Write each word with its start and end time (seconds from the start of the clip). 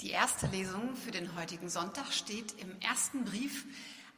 Die 0.00 0.10
erste 0.10 0.46
Lesung 0.46 0.96
für 0.96 1.10
den 1.10 1.36
heutigen 1.36 1.68
Sonntag 1.68 2.10
steht 2.14 2.58
im 2.58 2.80
ersten 2.80 3.24
Brief 3.26 3.66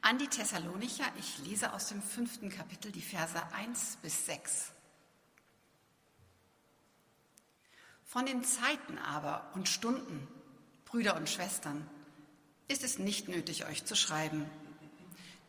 an 0.01 0.17
die 0.17 0.29
Thessalonicher. 0.29 1.05
Ich 1.19 1.39
lese 1.39 1.73
aus 1.73 1.89
dem 1.89 2.01
fünften 2.01 2.51
Kapitel 2.51 2.93
die 2.93 3.03
Verse 3.03 3.43
1 3.53 3.99
bis 4.01 4.27
6. 4.27 4.71
Von 8.05 8.27
den 8.27 8.45
Zeiten 8.45 8.97
aber 8.99 9.51
und 9.55 9.69
Stunden, 9.69 10.29
Brüder 10.85 11.17
und 11.17 11.29
Schwestern, 11.29 11.85
ist 12.69 12.85
es 12.85 13.01
nicht 13.01 13.27
nötig, 13.27 13.67
euch 13.67 13.85
zu 13.85 13.97
schreiben. 13.97 14.49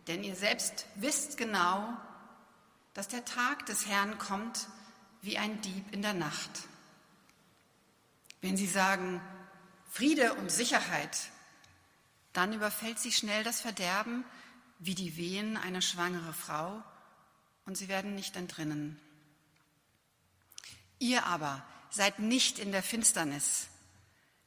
Denn 0.07 0.23
ihr 0.23 0.36
selbst 0.36 0.88
wisst 0.95 1.38
genau, 1.38 1.95
dass 2.95 3.07
der 3.07 3.23
Tag 3.23 3.68
des 3.68 3.86
Herrn 3.86 4.18
kommt 4.18 4.68
wie 5.21 5.38
ein 5.38 5.61
Dieb 5.61 5.93
in 5.93 6.02
der 6.02 6.13
Nacht. 6.15 6.63
Wenn 8.41 8.57
sie 8.57 8.68
sagen, 8.68 9.21
Friede 9.94 10.34
und 10.34 10.52
Sicherheit, 10.52 11.16
dann 12.33 12.52
überfällt 12.52 12.97
sie 12.97 13.11
schnell 13.11 13.43
das 13.43 13.61
Verderben 13.61 14.25
wie 14.79 14.96
die 14.96 15.18
Wehen 15.18 15.56
einer 15.56 15.82
schwangere 15.82 16.33
Frau 16.33 16.83
und 17.68 17.78
sie 17.78 17.89
werden 17.89 18.16
nicht 18.16 18.36
entrinnen. 18.36 19.00
Ihr 20.97 21.28
aber 21.28 21.64
seid 21.92 22.18
nicht 22.18 22.57
in 22.57 22.71
der 22.71 22.82
Finsternis, 22.82 23.68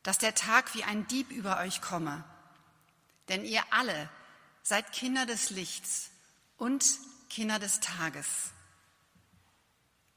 dass 0.02 0.18
der 0.18 0.34
Tag 0.34 0.74
wie 0.74 0.82
ein 0.82 1.06
Dieb 1.06 1.30
über 1.30 1.60
euch 1.60 1.80
komme, 1.80 2.24
denn 3.28 3.44
ihr 3.44 3.62
alle 3.70 4.10
seid 4.64 4.90
Kinder 4.90 5.26
des 5.26 5.50
Lichts 5.50 6.10
und 6.56 6.84
Kinder 7.30 7.60
des 7.60 7.78
Tages. 7.78 8.50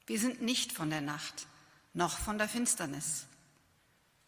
Wir 0.08 0.18
sind 0.18 0.42
nicht 0.42 0.72
von 0.72 0.90
der 0.90 1.02
Nacht 1.02 1.46
noch 1.94 2.18
von 2.18 2.36
der 2.36 2.48
Finsternis. 2.48 3.26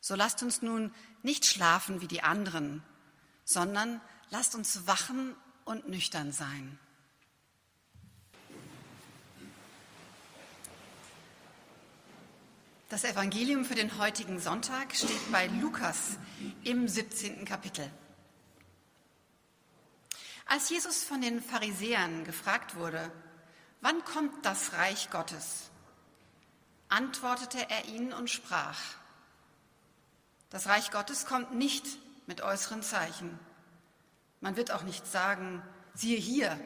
So 0.03 0.17
lasst 0.17 0.43
uns 0.43 0.63
nun 0.63 0.93
nicht 1.23 1.47
schlafen 1.47 2.01
wie 2.01 2.09
die 2.09 2.25
anderen, 2.25 2.83
sondern 3.45 4.01
lasst 4.31 4.57
uns 4.57 4.89
wachen 4.89 5.37
und 5.65 5.89
nüchtern 5.89 6.33
sein. 6.33 6.77
Das 12.89 13.05
Evangelium 13.05 13.65
für 13.65 13.77
den 13.77 13.97
heutigen 13.97 14.41
Sonntag 14.41 14.93
steht 14.95 15.31
bei 15.31 15.47
Lukas 15.47 16.19
im 16.65 16.89
17. 16.89 17.45
Kapitel. 17.45 17.89
Als 20.47 20.69
Jesus 20.69 21.05
von 21.05 21.21
den 21.21 21.41
Pharisäern 21.41 22.25
gefragt 22.25 22.75
wurde, 22.75 23.13
wann 23.81 24.05
kommt 24.05 24.45
das 24.45 24.73
Reich 24.73 25.11
Gottes, 25.11 25.71
antwortete 26.89 27.71
er 27.71 27.87
ihnen 27.87 28.13
und 28.13 28.29
sprach, 28.29 28.81
das 30.53 30.67
Reich 30.67 30.91
Gottes 30.91 31.25
kommt 31.25 31.55
nicht 31.55 31.87
mit 32.27 32.43
äußeren 32.43 32.83
Zeichen. 32.83 33.39
Man 34.43 34.55
wird 34.57 34.71
auch 34.71 34.83
nicht 34.83 35.07
sagen, 35.07 35.63
siehe 35.95 36.19
hier 36.19 36.61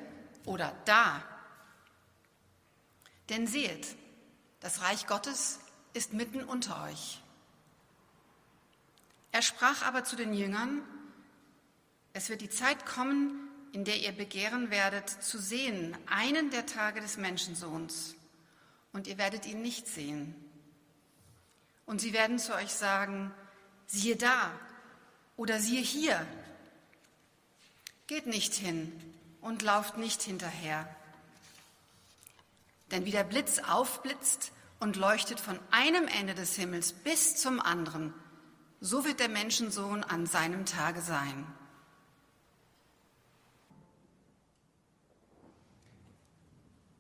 oder 0.44 0.74
da. 0.86 1.22
Denn 3.28 3.46
seht, 3.46 3.86
das 4.58 4.82
Reich 4.82 5.06
Gottes 5.06 5.60
ist 5.92 6.12
mitten 6.12 6.42
unter 6.42 6.82
euch. 6.82 7.22
Er 9.30 9.42
sprach 9.42 9.82
aber 9.82 10.02
zu 10.02 10.16
den 10.16 10.34
Jüngern, 10.34 10.82
es 12.12 12.28
wird 12.28 12.40
die 12.40 12.50
Zeit 12.50 12.86
kommen, 12.86 13.48
in 13.70 13.84
der 13.84 14.00
ihr 14.00 14.12
begehren 14.12 14.70
werdet, 14.70 15.08
zu 15.08 15.38
sehen 15.38 15.96
einen 16.06 16.50
der 16.50 16.66
Tage 16.66 17.00
des 17.00 17.18
Menschensohns, 17.18 18.16
und 18.92 19.06
ihr 19.06 19.16
werdet 19.16 19.46
ihn 19.46 19.62
nicht 19.62 19.86
sehen. 19.86 20.34
Und 21.84 22.00
sie 22.00 22.12
werden 22.12 22.40
zu 22.40 22.52
euch 22.52 22.72
sagen, 22.72 23.32
siehe 23.86 24.16
da 24.16 24.52
oder 25.36 25.60
siehe 25.60 25.82
hier. 25.82 26.26
Geht 28.06 28.26
nicht 28.26 28.54
hin 28.54 28.92
und 29.40 29.62
lauft 29.62 29.96
nicht 29.98 30.22
hinterher. 30.22 30.88
Denn 32.90 33.04
wie 33.04 33.10
der 33.10 33.24
Blitz 33.24 33.58
aufblitzt 33.58 34.52
und 34.78 34.96
leuchtet 34.96 35.40
von 35.40 35.58
einem 35.70 36.06
Ende 36.06 36.34
des 36.34 36.54
Himmels 36.54 36.92
bis 36.92 37.36
zum 37.36 37.60
anderen, 37.60 38.14
so 38.80 39.04
wird 39.04 39.20
der 39.20 39.28
Menschensohn 39.28 40.04
an 40.04 40.26
seinem 40.26 40.66
Tage 40.66 41.00
sein. 41.00 41.46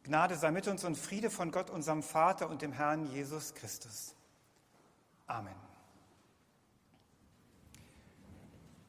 Gnade 0.04 0.36
sei 0.36 0.52
mit 0.52 0.68
uns 0.68 0.84
und 0.84 0.96
Friede 0.96 1.30
von 1.30 1.50
Gott, 1.50 1.68
unserem 1.68 2.02
Vater 2.02 2.48
und 2.48 2.62
dem 2.62 2.72
Herrn 2.72 3.06
Jesus 3.06 3.54
Christus. 3.54 4.14
Amen. 5.26 5.65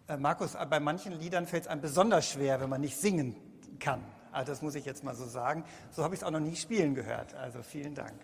Äh, 0.07 0.18
Markus, 0.18 0.56
äh, 0.56 0.66
bei 0.69 0.79
manchen 0.79 1.19
Liedern 1.19 1.47
fällt 1.47 1.63
es 1.63 1.68
einem 1.68 1.81
besonders 1.81 2.29
schwer, 2.29 2.62
wenn 2.62 2.69
man 2.69 2.81
nicht 2.81 2.97
singen 2.97 3.35
kann. 3.79 4.03
Also 4.31 4.51
das 4.51 4.62
muss 4.62 4.75
ich 4.75 4.85
jetzt 4.85 5.03
mal 5.03 5.16
so 5.16 5.25
sagen. 5.25 5.66
So 5.91 6.03
habe 6.03 6.16
ich 6.16 6.22
es 6.22 6.23
auch 6.25 6.31
noch 6.31 6.40
nie 6.40 6.56
spielen 6.56 6.95
gehört. 6.95 7.34
Also 7.34 7.62
vielen 7.62 7.94
Dank. 7.94 8.19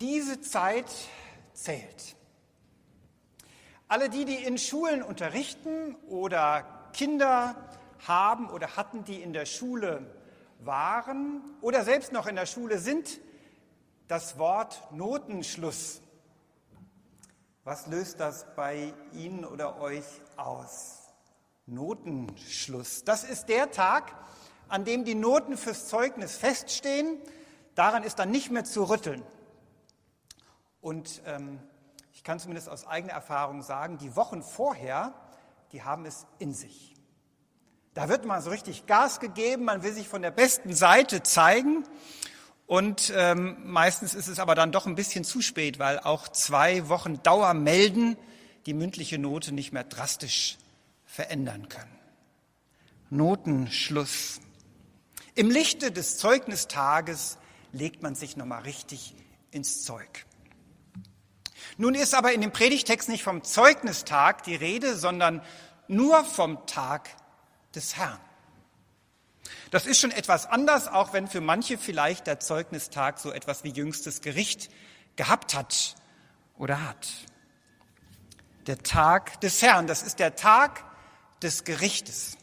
Diese 0.00 0.40
Zeit 0.40 0.90
zählt. 1.52 2.16
Alle 3.88 4.08
die, 4.08 4.24
die 4.24 4.36
in 4.36 4.56
Schulen 4.56 5.02
unterrichten 5.02 5.96
oder 6.08 6.64
Kinder 6.92 7.56
haben 8.06 8.48
oder 8.48 8.76
hatten, 8.76 9.04
die 9.04 9.20
in 9.20 9.32
der 9.32 9.46
Schule 9.46 10.06
waren 10.60 11.42
oder 11.60 11.84
selbst 11.84 12.12
noch 12.12 12.26
in 12.26 12.36
der 12.36 12.46
Schule 12.46 12.78
sind, 12.78 13.20
das 14.06 14.38
Wort 14.38 14.80
Notenschluss 14.92 16.00
was 17.64 17.86
löst 17.86 18.20
das 18.20 18.46
bei 18.56 18.94
Ihnen 19.12 19.44
oder 19.44 19.80
euch 19.80 20.04
aus? 20.36 21.00
Notenschluss. 21.66 23.04
Das 23.04 23.22
ist 23.22 23.48
der 23.48 23.70
Tag, 23.70 24.14
an 24.68 24.84
dem 24.84 25.04
die 25.04 25.14
Noten 25.14 25.56
fürs 25.56 25.86
Zeugnis 25.86 26.36
feststehen. 26.36 27.18
Daran 27.74 28.02
ist 28.02 28.18
dann 28.18 28.30
nicht 28.30 28.50
mehr 28.50 28.64
zu 28.64 28.84
rütteln. 28.84 29.22
Und 30.80 31.22
ähm, 31.26 31.60
ich 32.12 32.24
kann 32.24 32.38
zumindest 32.38 32.68
aus 32.68 32.86
eigener 32.86 33.12
Erfahrung 33.12 33.62
sagen, 33.62 33.98
die 33.98 34.16
Wochen 34.16 34.42
vorher, 34.42 35.14
die 35.72 35.82
haben 35.82 36.06
es 36.06 36.26
in 36.38 36.54
sich. 36.54 36.94
Da 37.92 38.08
wird 38.08 38.24
mal 38.24 38.40
so 38.40 38.50
richtig 38.50 38.86
Gas 38.86 39.20
gegeben, 39.20 39.64
man 39.64 39.82
will 39.82 39.92
sich 39.92 40.08
von 40.08 40.22
der 40.22 40.30
besten 40.30 40.74
Seite 40.74 41.22
zeigen 41.22 41.84
und 42.70 43.12
ähm, 43.16 43.56
meistens 43.64 44.14
ist 44.14 44.28
es 44.28 44.38
aber 44.38 44.54
dann 44.54 44.70
doch 44.70 44.86
ein 44.86 44.94
bisschen 44.94 45.24
zu 45.24 45.42
spät, 45.42 45.80
weil 45.80 45.98
auch 45.98 46.28
zwei 46.28 46.88
Wochen 46.88 47.20
Dauer 47.24 47.52
melden 47.52 48.16
die 48.64 48.74
mündliche 48.74 49.18
Note 49.18 49.50
nicht 49.50 49.72
mehr 49.72 49.82
drastisch 49.82 50.56
verändern 51.04 51.68
können. 51.68 51.98
Notenschluss. 53.10 54.40
Im 55.34 55.50
Lichte 55.50 55.90
des 55.90 56.18
Zeugnistages 56.18 57.38
legt 57.72 58.04
man 58.04 58.14
sich 58.14 58.36
nochmal 58.36 58.62
richtig 58.62 59.16
ins 59.50 59.82
Zeug. 59.82 60.24
Nun 61.76 61.96
ist 61.96 62.14
aber 62.14 62.34
in 62.34 62.40
dem 62.40 62.52
Predigtext 62.52 63.08
nicht 63.08 63.24
vom 63.24 63.42
Zeugnistag 63.42 64.44
die 64.44 64.54
Rede, 64.54 64.96
sondern 64.96 65.42
nur 65.88 66.22
vom 66.24 66.64
Tag 66.68 67.10
des 67.74 67.96
Herrn. 67.96 68.20
Das 69.70 69.86
ist 69.86 70.00
schon 70.00 70.10
etwas 70.10 70.46
anders, 70.46 70.88
auch 70.88 71.12
wenn 71.12 71.28
für 71.28 71.40
manche 71.40 71.78
vielleicht 71.78 72.26
der 72.26 72.40
Zeugnistag 72.40 73.18
so 73.18 73.32
etwas 73.32 73.64
wie 73.64 73.70
jüngstes 73.70 74.20
Gericht 74.20 74.70
gehabt 75.16 75.54
hat 75.54 75.94
oder 76.58 76.88
hat. 76.88 77.08
Der 78.66 78.78
Tag 78.78 79.40
des 79.40 79.62
Herrn, 79.62 79.86
das 79.86 80.02
ist 80.02 80.18
der 80.18 80.36
Tag 80.36 80.84
des 81.42 81.64
Gerichtes, 81.64 82.36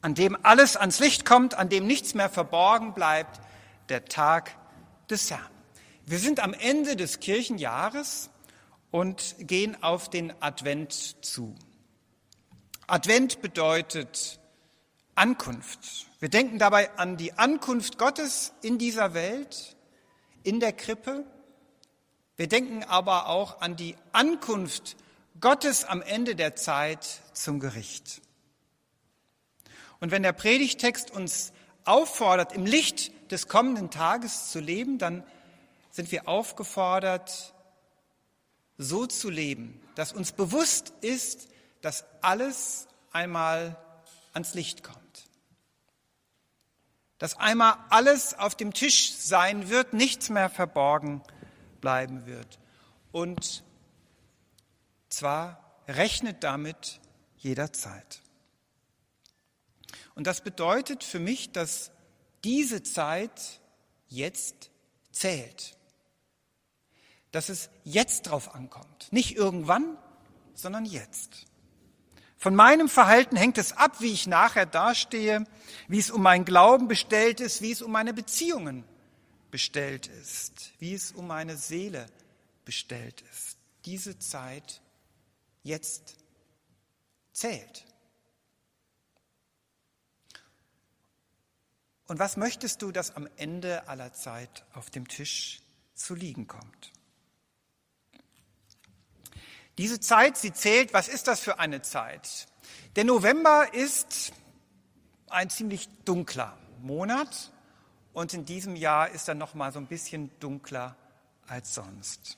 an 0.00 0.14
dem 0.14 0.36
alles 0.44 0.76
ans 0.76 1.00
Licht 1.00 1.24
kommt, 1.24 1.54
an 1.54 1.68
dem 1.68 1.86
nichts 1.86 2.14
mehr 2.14 2.28
verborgen 2.28 2.94
bleibt, 2.94 3.40
der 3.88 4.04
Tag 4.04 4.56
des 5.10 5.30
Herrn. 5.30 5.50
Wir 6.06 6.18
sind 6.18 6.40
am 6.40 6.54
Ende 6.54 6.96
des 6.96 7.20
Kirchenjahres 7.20 8.30
und 8.90 9.34
gehen 9.40 9.82
auf 9.82 10.08
den 10.08 10.32
Advent 10.40 11.24
zu. 11.24 11.54
Advent 12.86 13.42
bedeutet 13.42 14.40
Ankunft. 15.18 16.06
Wir 16.20 16.28
denken 16.28 16.60
dabei 16.60 16.96
an 16.96 17.16
die 17.16 17.32
Ankunft 17.32 17.98
Gottes 17.98 18.52
in 18.62 18.78
dieser 18.78 19.14
Welt, 19.14 19.76
in 20.44 20.60
der 20.60 20.72
Krippe. 20.72 21.24
Wir 22.36 22.46
denken 22.46 22.84
aber 22.84 23.28
auch 23.28 23.60
an 23.60 23.74
die 23.74 23.96
Ankunft 24.12 24.96
Gottes 25.40 25.84
am 25.84 26.02
Ende 26.02 26.36
der 26.36 26.54
Zeit 26.54 27.20
zum 27.32 27.58
Gericht. 27.58 28.22
Und 29.98 30.12
wenn 30.12 30.22
der 30.22 30.32
Predigtext 30.32 31.10
uns 31.10 31.52
auffordert, 31.84 32.52
im 32.52 32.64
Licht 32.64 33.10
des 33.32 33.48
kommenden 33.48 33.90
Tages 33.90 34.52
zu 34.52 34.60
leben, 34.60 34.98
dann 34.98 35.24
sind 35.90 36.12
wir 36.12 36.28
aufgefordert, 36.28 37.54
so 38.76 39.06
zu 39.06 39.30
leben, 39.30 39.80
dass 39.96 40.12
uns 40.12 40.30
bewusst 40.30 40.92
ist, 41.00 41.48
dass 41.80 42.04
alles 42.22 42.86
einmal 43.10 43.76
ans 44.32 44.54
Licht 44.54 44.84
kommt 44.84 45.07
dass 47.18 47.36
einmal 47.36 47.74
alles 47.90 48.34
auf 48.38 48.54
dem 48.54 48.72
Tisch 48.72 49.12
sein 49.12 49.68
wird, 49.68 49.92
nichts 49.92 50.30
mehr 50.30 50.50
verborgen 50.50 51.22
bleiben 51.80 52.26
wird. 52.26 52.58
und 53.12 53.64
zwar 55.08 55.64
rechnet 55.88 56.44
damit 56.44 57.00
jederzeit. 57.38 58.20
Und 60.14 60.26
das 60.26 60.42
bedeutet 60.42 61.02
für 61.04 61.18
mich, 61.18 61.52
dass 61.52 61.90
diese 62.44 62.82
Zeit 62.82 63.60
jetzt 64.08 64.70
zählt. 65.12 65.76
Dass 67.30 67.48
es 67.48 67.70
jetzt 67.84 68.22
drauf 68.22 68.54
ankommt. 68.54 69.08
Nicht 69.12 69.36
irgendwann, 69.36 69.96
sondern 70.54 70.84
jetzt. 70.84 71.46
Von 72.38 72.54
meinem 72.54 72.88
Verhalten 72.88 73.36
hängt 73.36 73.58
es 73.58 73.72
ab, 73.72 74.00
wie 74.00 74.12
ich 74.12 74.28
nachher 74.28 74.64
dastehe, 74.64 75.44
wie 75.88 75.98
es 75.98 76.10
um 76.10 76.22
meinen 76.22 76.44
Glauben 76.44 76.86
bestellt 76.86 77.40
ist, 77.40 77.62
wie 77.62 77.72
es 77.72 77.82
um 77.82 77.90
meine 77.90 78.14
Beziehungen 78.14 78.84
bestellt 79.50 80.06
ist, 80.06 80.72
wie 80.78 80.94
es 80.94 81.10
um 81.10 81.26
meine 81.26 81.56
Seele 81.56 82.06
bestellt 82.64 83.24
ist. 83.32 83.58
Diese 83.84 84.20
Zeit 84.20 84.80
jetzt 85.64 86.16
zählt. 87.32 87.84
Und 92.06 92.20
was 92.20 92.36
möchtest 92.36 92.82
du, 92.82 92.92
dass 92.92 93.16
am 93.16 93.28
Ende 93.36 93.88
aller 93.88 94.12
Zeit 94.12 94.64
auf 94.74 94.90
dem 94.90 95.08
Tisch 95.08 95.60
zu 95.94 96.14
liegen 96.14 96.46
kommt? 96.46 96.92
Diese 99.78 100.00
Zeit, 100.00 100.36
sie 100.36 100.52
zählt, 100.52 100.92
was 100.92 101.08
ist 101.08 101.28
das 101.28 101.40
für 101.40 101.58
eine 101.58 101.80
Zeit? 101.80 102.46
Der 102.96 103.04
November 103.04 103.72
ist 103.72 104.32
ein 105.30 105.48
ziemlich 105.48 105.88
dunkler 106.04 106.58
Monat 106.82 107.52
und 108.12 108.34
in 108.34 108.44
diesem 108.44 108.76
Jahr 108.76 109.08
ist 109.08 109.28
er 109.28 109.34
noch 109.34 109.54
mal 109.54 109.72
so 109.72 109.78
ein 109.78 109.86
bisschen 109.86 110.30
dunkler 110.40 110.96
als 111.46 111.74
sonst. 111.74 112.36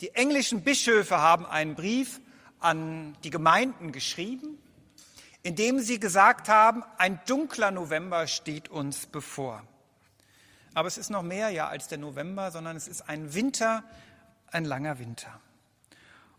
Die 0.00 0.14
englischen 0.14 0.62
Bischöfe 0.62 1.18
haben 1.18 1.44
einen 1.44 1.74
Brief 1.74 2.20
an 2.60 3.16
die 3.22 3.30
Gemeinden 3.30 3.92
geschrieben 3.92 4.58
indem 5.44 5.78
sie 5.78 6.00
gesagt 6.00 6.48
haben, 6.48 6.82
ein 6.96 7.20
dunkler 7.26 7.70
November 7.70 8.26
steht 8.26 8.70
uns 8.70 9.06
bevor. 9.06 9.62
Aber 10.72 10.88
es 10.88 10.98
ist 10.98 11.10
noch 11.10 11.22
mehr 11.22 11.50
ja 11.50 11.68
als 11.68 11.86
der 11.86 11.98
November, 11.98 12.50
sondern 12.50 12.76
es 12.76 12.88
ist 12.88 13.08
ein 13.08 13.34
Winter, 13.34 13.84
ein 14.50 14.64
langer 14.64 14.98
Winter. 14.98 15.40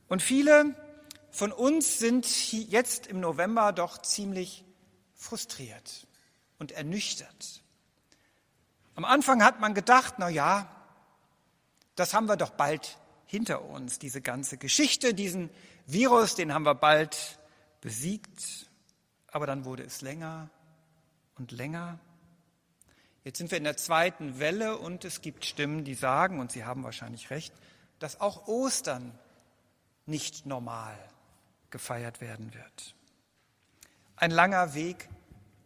Und 0.07 0.22
viele 0.22 0.75
von 1.31 1.52
uns 1.52 2.00
sind 2.00 2.52
jetzt 2.52 3.07
im 3.07 3.19
November 3.19 3.74
doch 3.74 4.02
ziemlich 4.02 4.63
frustriert 5.16 6.07
und 6.60 6.72
ernüchtert. 6.72 7.62
Am 8.96 9.06
Anfang 9.06 9.44
hat 9.44 9.60
man 9.60 9.74
gedacht, 9.74 10.16
na 10.18 10.30
ja, 10.30 10.69
das 11.96 12.13
haben 12.13 12.28
wir 12.28 12.38
doch 12.38 12.52
bald 12.52 12.98
hinter 13.25 13.63
uns, 13.63 14.00
diese 14.00 14.22
ganze 14.22 14.57
Geschichte, 14.57 15.13
diesen 15.13 15.50
Virus, 15.86 16.36
den 16.36 16.54
haben 16.54 16.66
wir 16.66 16.75
bald 16.75 17.40
besiegt 17.81 18.66
aber 19.36 19.48
dann 19.48 19.66
wurde 19.66 19.84
es 19.84 20.00
länger 20.00 20.50
und 21.38 21.51
länger. 21.51 22.00
Jetzt 23.25 23.38
sind 23.38 23.51
wir 23.51 23.58
in 23.58 23.66
der 23.66 23.75
zweiten 23.75 24.40
Welle 24.40 24.78
und 24.78 25.04
es 25.04 25.19
gibt 25.19 25.44
Stimmen, 25.44 25.84
die 25.84 25.94
sagen, 25.94 26.40
und 26.40 26.54
sie 26.54 26.63
haben 26.63 26.86
wahrscheinlich 26.86 27.31
recht, 27.31 27.54
dass 28.00 28.22
auch 28.22 28.48
Ostern 28.48 29.12
nicht 30.06 30.46
normal 30.46 30.98
gefeiert 31.69 32.22
werden 32.22 32.54
wird. 32.54 32.96
Ein 34.16 34.31
langer 34.31 34.74
Weg, 34.74 35.10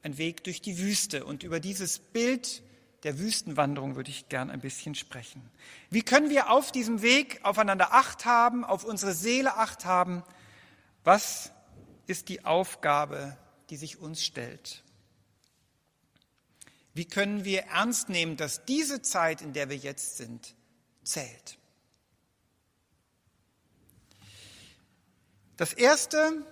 ein 0.02 0.18
Weg 0.18 0.44
durch 0.44 0.62
die 0.62 0.80
Wüste. 0.80 1.26
Und 1.26 1.44
über 1.44 1.60
dieses 1.60 2.00
Bild 2.00 2.64
der 3.04 3.20
Wüstenwanderung 3.20 3.96
würde 3.96 4.10
ich 4.10 4.30
gern 4.30 4.50
ein 4.50 4.62
bisschen 4.62 4.96
sprechen. 4.96 5.42
Wie 5.90 6.02
können 6.02 6.30
wir 6.30 6.50
auf 6.50 6.72
diesem 6.72 7.02
Weg 7.02 7.40
aufeinander 7.44 7.94
Acht 7.94 8.26
haben, 8.26 8.64
auf 8.64 8.84
unsere 8.84 9.14
Seele 9.14 9.56
Acht 9.58 9.86
haben? 9.86 10.24
Was 11.04 11.52
ist 12.08 12.30
die 12.30 12.44
Aufgabe 12.44 13.38
die 13.70 13.78
sich 13.78 14.00
uns 14.00 14.24
stellt. 14.24 14.84
Wie 16.94 17.06
können 17.06 17.46
wir 17.46 17.62
ernst 17.64 18.10
nehmen, 18.10 18.36
dass 18.36 18.66
diese 18.66 19.02
Zeit, 19.02 19.42
in 19.42 19.54
der 19.54 19.70
wir 19.70 19.78
jetzt 19.78 20.18
sind, 20.18 20.56
zählt? 21.04 21.59
Das 25.60 25.74
Erste, 25.74 26.46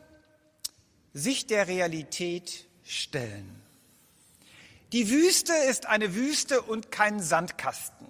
sich 1.14 1.48
der 1.48 1.70
Realität 1.70 2.66
stellen. 2.84 3.64
Die 4.92 5.10
Wüste 5.10 5.54
ist 5.54 5.86
eine 5.86 6.14
Wüste 6.14 6.62
und 6.62 6.92
kein 6.92 7.22
Sandkasten. 7.22 8.06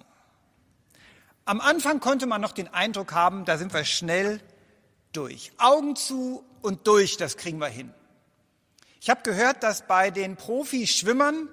Am 1.44 1.60
Anfang 1.60 2.00
konnte 2.00 2.26
man 2.26 2.40
noch 2.40 2.50
den 2.50 2.66
Eindruck 2.66 3.12
haben, 3.12 3.44
da 3.44 3.58
sind 3.58 3.72
wir 3.72 3.84
schnell 3.84 4.40
durch. 5.12 5.52
Augen 5.58 5.94
zu 5.94 6.44
und 6.62 6.88
durch, 6.88 7.16
das 7.16 7.36
kriegen 7.36 7.60
wir 7.60 7.68
hin. 7.68 7.94
Ich 9.00 9.08
habe 9.08 9.22
gehört, 9.22 9.62
dass 9.62 9.86
bei 9.86 10.10
den 10.10 10.34
Profischwimmern, 10.34 11.48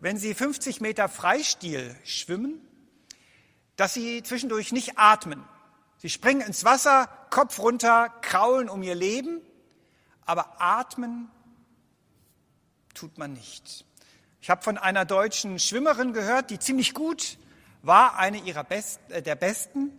wenn 0.00 0.18
sie 0.18 0.34
50 0.34 0.80
Meter 0.80 1.08
Freistil 1.08 1.94
schwimmen, 2.02 2.60
dass 3.76 3.94
sie 3.94 4.24
zwischendurch 4.24 4.72
nicht 4.72 4.98
atmen. 4.98 5.44
Sie 5.98 6.10
springen 6.10 6.40
ins 6.40 6.64
Wasser, 6.64 7.08
Kopf 7.30 7.58
runter, 7.58 8.08
kraulen 8.20 8.68
um 8.68 8.82
ihr 8.82 8.94
Leben, 8.94 9.40
aber 10.26 10.60
atmen 10.60 11.30
tut 12.94 13.18
man 13.18 13.32
nicht. 13.32 13.84
Ich 14.42 14.50
habe 14.50 14.62
von 14.62 14.78
einer 14.78 15.04
deutschen 15.04 15.58
Schwimmerin 15.58 16.12
gehört, 16.12 16.50
die 16.50 16.58
ziemlich 16.58 16.94
gut 16.94 17.38
war, 17.82 18.18
eine 18.18 18.38
ihrer 18.38 18.64
Best, 18.64 19.00
äh, 19.10 19.22
der 19.22 19.34
besten. 19.34 19.90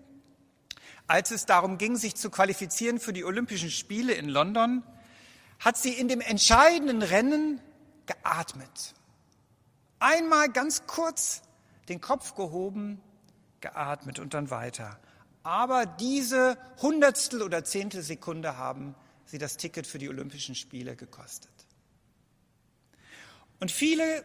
Als 1.07 1.31
es 1.31 1.45
darum 1.45 1.77
ging, 1.77 1.95
sich 1.95 2.15
zu 2.15 2.29
qualifizieren 2.29 2.99
für 2.99 3.13
die 3.13 3.25
Olympischen 3.25 3.69
Spiele 3.69 4.13
in 4.13 4.29
London, 4.29 4.83
hat 5.59 5.77
sie 5.77 5.93
in 5.93 6.07
dem 6.07 6.21
entscheidenden 6.21 7.01
Rennen 7.01 7.61
geatmet. 8.05 8.93
Einmal 9.99 10.49
ganz 10.49 10.87
kurz 10.87 11.41
den 11.89 12.01
Kopf 12.01 12.35
gehoben, 12.35 13.01
geatmet 13.59 14.19
und 14.19 14.33
dann 14.33 14.49
weiter. 14.49 14.99
Aber 15.43 15.85
diese 15.85 16.57
Hundertstel 16.81 17.41
oder 17.41 17.63
Zehntel 17.63 18.03
Sekunde 18.03 18.57
haben 18.57 18.95
sie 19.25 19.37
das 19.37 19.57
Ticket 19.57 19.87
für 19.87 19.97
die 19.97 20.09
Olympischen 20.09 20.55
Spiele 20.55 20.95
gekostet. 20.95 21.51
Und 23.59 23.71
viele 23.71 24.23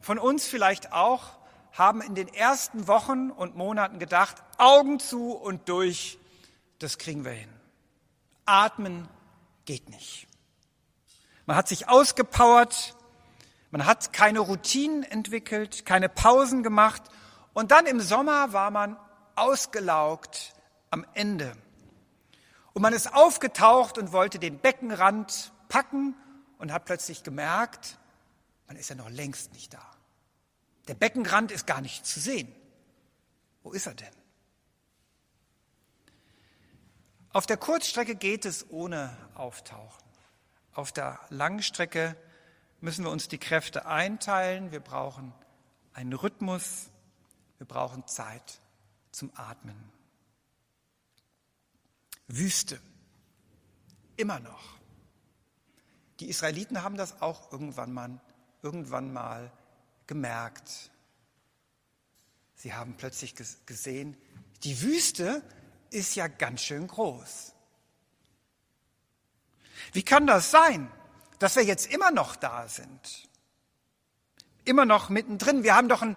von 0.00 0.18
uns 0.18 0.46
vielleicht 0.46 0.92
auch 0.92 1.36
haben 1.72 2.00
in 2.00 2.14
den 2.14 2.28
ersten 2.28 2.88
Wochen 2.88 3.30
und 3.30 3.54
Monaten 3.54 3.98
gedacht, 3.98 4.36
Augen 4.56 4.98
zu 4.98 5.32
und 5.32 5.68
durch, 5.68 6.18
das 6.78 6.98
kriegen 6.98 7.24
wir 7.24 7.32
hin. 7.32 7.50
Atmen 8.44 9.08
geht 9.66 9.88
nicht. 9.90 10.26
Man 11.44 11.56
hat 11.56 11.68
sich 11.68 11.88
ausgepowert, 11.88 12.96
man 13.70 13.84
hat 13.84 14.12
keine 14.12 14.40
Routinen 14.40 15.02
entwickelt, 15.02 15.84
keine 15.84 16.08
Pausen 16.08 16.62
gemacht 16.62 17.02
und 17.52 17.70
dann 17.70 17.86
im 17.86 18.00
Sommer 18.00 18.52
war 18.52 18.70
man 18.70 18.96
ausgelaugt 19.34 20.55
am 20.96 21.06
Ende. 21.12 21.54
Und 22.72 22.80
man 22.80 22.94
ist 22.94 23.12
aufgetaucht 23.12 23.98
und 23.98 24.12
wollte 24.12 24.38
den 24.38 24.58
Beckenrand 24.58 25.52
packen 25.68 26.14
und 26.58 26.72
hat 26.72 26.86
plötzlich 26.86 27.22
gemerkt, 27.22 27.98
man 28.66 28.76
ist 28.76 28.88
ja 28.88 28.96
noch 28.96 29.10
längst 29.10 29.52
nicht 29.52 29.74
da. 29.74 29.90
Der 30.88 30.94
Beckenrand 30.94 31.52
ist 31.52 31.66
gar 31.66 31.82
nicht 31.82 32.06
zu 32.06 32.18
sehen. 32.18 32.50
Wo 33.62 33.72
ist 33.72 33.86
er 33.86 33.94
denn? 33.94 34.14
Auf 37.32 37.44
der 37.44 37.58
Kurzstrecke 37.58 38.14
geht 38.14 38.46
es 38.46 38.70
ohne 38.70 39.14
Auftauchen. 39.34 40.02
Auf 40.72 40.92
der 40.92 41.20
Langstrecke 41.28 42.16
müssen 42.80 43.04
wir 43.04 43.10
uns 43.10 43.28
die 43.28 43.38
Kräfte 43.38 43.84
einteilen. 43.84 44.72
Wir 44.72 44.80
brauchen 44.80 45.34
einen 45.92 46.14
Rhythmus. 46.14 46.88
Wir 47.58 47.66
brauchen 47.66 48.06
Zeit 48.06 48.60
zum 49.12 49.30
Atmen. 49.34 49.95
Wüste. 52.28 52.80
Immer 54.16 54.40
noch. 54.40 54.76
Die 56.20 56.28
Israeliten 56.28 56.82
haben 56.82 56.96
das 56.96 57.20
auch 57.20 57.52
irgendwann 57.52 57.92
mal, 57.92 58.20
irgendwann 58.62 59.12
mal 59.12 59.52
gemerkt. 60.06 60.90
Sie 62.54 62.72
haben 62.72 62.94
plötzlich 62.96 63.34
gesehen, 63.66 64.16
die 64.64 64.80
Wüste 64.80 65.42
ist 65.90 66.16
ja 66.16 66.26
ganz 66.26 66.62
schön 66.62 66.86
groß. 66.86 67.52
Wie 69.92 70.02
kann 70.02 70.26
das 70.26 70.50
sein, 70.50 70.90
dass 71.38 71.56
wir 71.56 71.64
jetzt 71.64 71.86
immer 71.92 72.10
noch 72.10 72.34
da 72.34 72.66
sind? 72.66 73.28
Immer 74.64 74.84
noch 74.84 75.10
mittendrin. 75.10 75.62
Wir 75.62 75.76
haben 75.76 75.88
doch 75.88 76.02
einen 76.02 76.16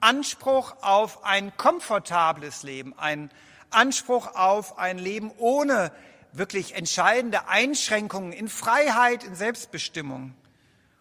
Anspruch 0.00 0.76
auf 0.82 1.24
ein 1.24 1.54
komfortables 1.56 2.62
Leben, 2.62 2.98
einen 2.98 3.30
Anspruch 3.70 4.34
auf 4.34 4.78
ein 4.78 4.98
Leben 4.98 5.30
ohne 5.38 5.92
wirklich 6.32 6.74
entscheidende 6.74 7.48
Einschränkungen 7.48 8.32
in 8.32 8.48
Freiheit, 8.48 9.24
in 9.24 9.34
Selbstbestimmung. 9.34 10.34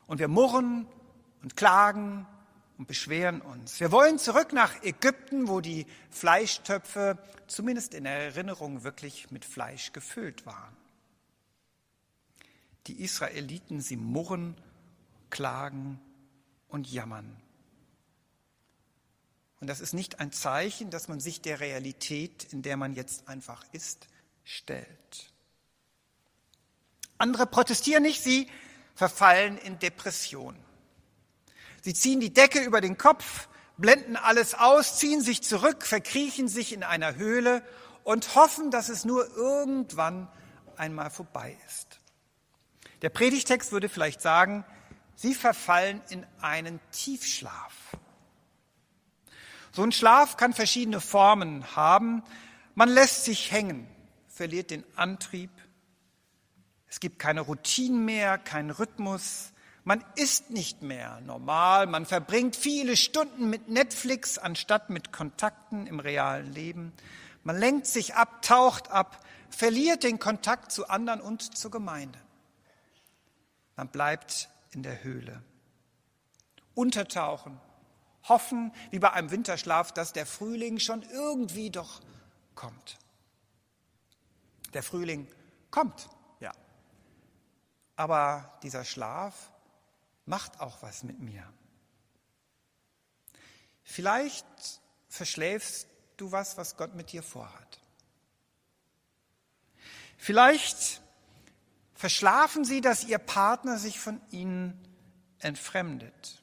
Und 0.07 0.19
wir 0.19 0.27
murren 0.27 0.87
und 1.43 1.55
klagen 1.55 2.25
und 2.77 2.87
beschweren 2.87 3.41
uns. 3.41 3.79
Wir 3.79 3.91
wollen 3.91 4.17
zurück 4.17 4.53
nach 4.53 4.83
Ägypten, 4.83 5.47
wo 5.47 5.61
die 5.61 5.85
Fleischtöpfe 6.09 7.17
zumindest 7.47 7.93
in 7.93 8.05
Erinnerung 8.05 8.83
wirklich 8.83 9.31
mit 9.31 9.45
Fleisch 9.45 9.91
gefüllt 9.91 10.45
waren. 10.45 10.77
Die 12.87 13.01
Israeliten, 13.03 13.81
sie 13.81 13.97
murren, 13.97 14.55
klagen 15.29 15.99
und 16.69 16.91
jammern. 16.91 17.35
Und 19.59 19.67
das 19.67 19.81
ist 19.81 19.93
nicht 19.93 20.19
ein 20.19 20.31
Zeichen, 20.31 20.89
dass 20.89 21.07
man 21.07 21.19
sich 21.19 21.41
der 21.41 21.59
Realität, 21.59 22.47
in 22.51 22.61
der 22.61 22.77
man 22.77 22.93
jetzt 22.93 23.27
einfach 23.27 23.63
ist, 23.71 24.07
stellt. 24.43 25.33
Andere 27.17 27.45
protestieren 27.45 28.03
nicht, 28.03 28.23
sie 28.23 28.47
verfallen 28.95 29.57
in 29.57 29.77
Depression. 29.79 30.55
Sie 31.81 31.93
ziehen 31.93 32.19
die 32.19 32.33
Decke 32.33 32.61
über 32.61 32.81
den 32.81 32.97
Kopf, 32.97 33.49
blenden 33.77 34.15
alles 34.15 34.53
aus, 34.53 34.97
ziehen 34.97 35.21
sich 35.21 35.41
zurück, 35.41 35.85
verkriechen 35.85 36.47
sich 36.47 36.73
in 36.73 36.83
einer 36.83 37.15
Höhle 37.15 37.63
und 38.03 38.35
hoffen, 38.35 38.71
dass 38.71 38.89
es 38.89 39.05
nur 39.05 39.27
irgendwann 39.35 40.29
einmal 40.77 41.09
vorbei 41.09 41.57
ist. 41.67 41.99
Der 43.01 43.09
Predigtext 43.09 43.71
würde 43.71 43.89
vielleicht 43.89 44.21
sagen, 44.21 44.65
sie 45.15 45.33
verfallen 45.33 46.01
in 46.09 46.25
einen 46.41 46.79
Tiefschlaf. 46.91 47.73
So 49.71 49.83
ein 49.83 49.91
Schlaf 49.91 50.37
kann 50.37 50.53
verschiedene 50.53 50.99
Formen 50.99 51.75
haben. 51.75 52.23
Man 52.75 52.89
lässt 52.89 53.25
sich 53.25 53.51
hängen, 53.51 53.87
verliert 54.27 54.71
den 54.71 54.83
Antrieb. 54.95 55.51
Es 56.87 56.99
gibt 56.99 57.19
keine 57.19 57.41
Routinen 57.41 58.03
mehr, 58.05 58.37
keinen 58.37 58.71
Rhythmus. 58.71 59.53
Man 59.83 60.03
ist 60.15 60.49
nicht 60.49 60.81
mehr 60.81 61.21
normal. 61.21 61.87
Man 61.87 62.05
verbringt 62.05 62.55
viele 62.55 62.97
Stunden 62.97 63.49
mit 63.49 63.69
Netflix 63.69 64.37
anstatt 64.37 64.89
mit 64.89 65.11
Kontakten 65.11 65.87
im 65.87 65.99
realen 65.99 66.51
Leben. 66.51 66.93
Man 67.43 67.57
lenkt 67.57 67.85
sich 67.85 68.15
ab, 68.15 68.41
taucht 68.41 68.91
ab, 68.91 69.25
verliert 69.49 70.03
den 70.03 70.19
Kontakt 70.19 70.71
zu 70.71 70.89
anderen 70.89 71.21
und 71.21 71.57
zur 71.57 71.71
Gemeinde. 71.71 72.19
Man 73.75 73.87
bleibt 73.87 74.49
in 74.71 74.83
der 74.83 75.03
Höhle. 75.03 75.41
Untertauchen, 76.75 77.59
hoffen, 78.23 78.73
wie 78.91 78.99
bei 78.99 79.11
einem 79.11 79.31
Winterschlaf, 79.31 79.91
dass 79.91 80.13
der 80.13 80.25
Frühling 80.25 80.79
schon 80.79 81.03
irgendwie 81.03 81.69
doch 81.69 82.01
kommt. 82.55 82.97
Der 84.73 84.83
Frühling 84.83 85.27
kommt, 85.71 86.09
ja. 86.39 86.51
Aber 87.95 88.59
dieser 88.63 88.85
Schlaf 88.85 89.51
macht 90.25 90.59
auch 90.59 90.81
was 90.81 91.03
mit 91.03 91.19
mir. 91.19 91.43
Vielleicht 93.83 94.45
verschläfst 95.07 95.87
du 96.17 96.31
was, 96.31 96.57
was 96.57 96.77
Gott 96.77 96.93
mit 96.93 97.11
dir 97.11 97.23
vorhat. 97.23 97.79
Vielleicht 100.17 101.01
verschlafen 101.95 102.65
sie, 102.65 102.81
dass 102.81 103.03
ihr 103.05 103.17
Partner 103.17 103.77
sich 103.79 103.99
von 103.99 104.21
ihnen 104.29 104.79
entfremdet. 105.39 106.38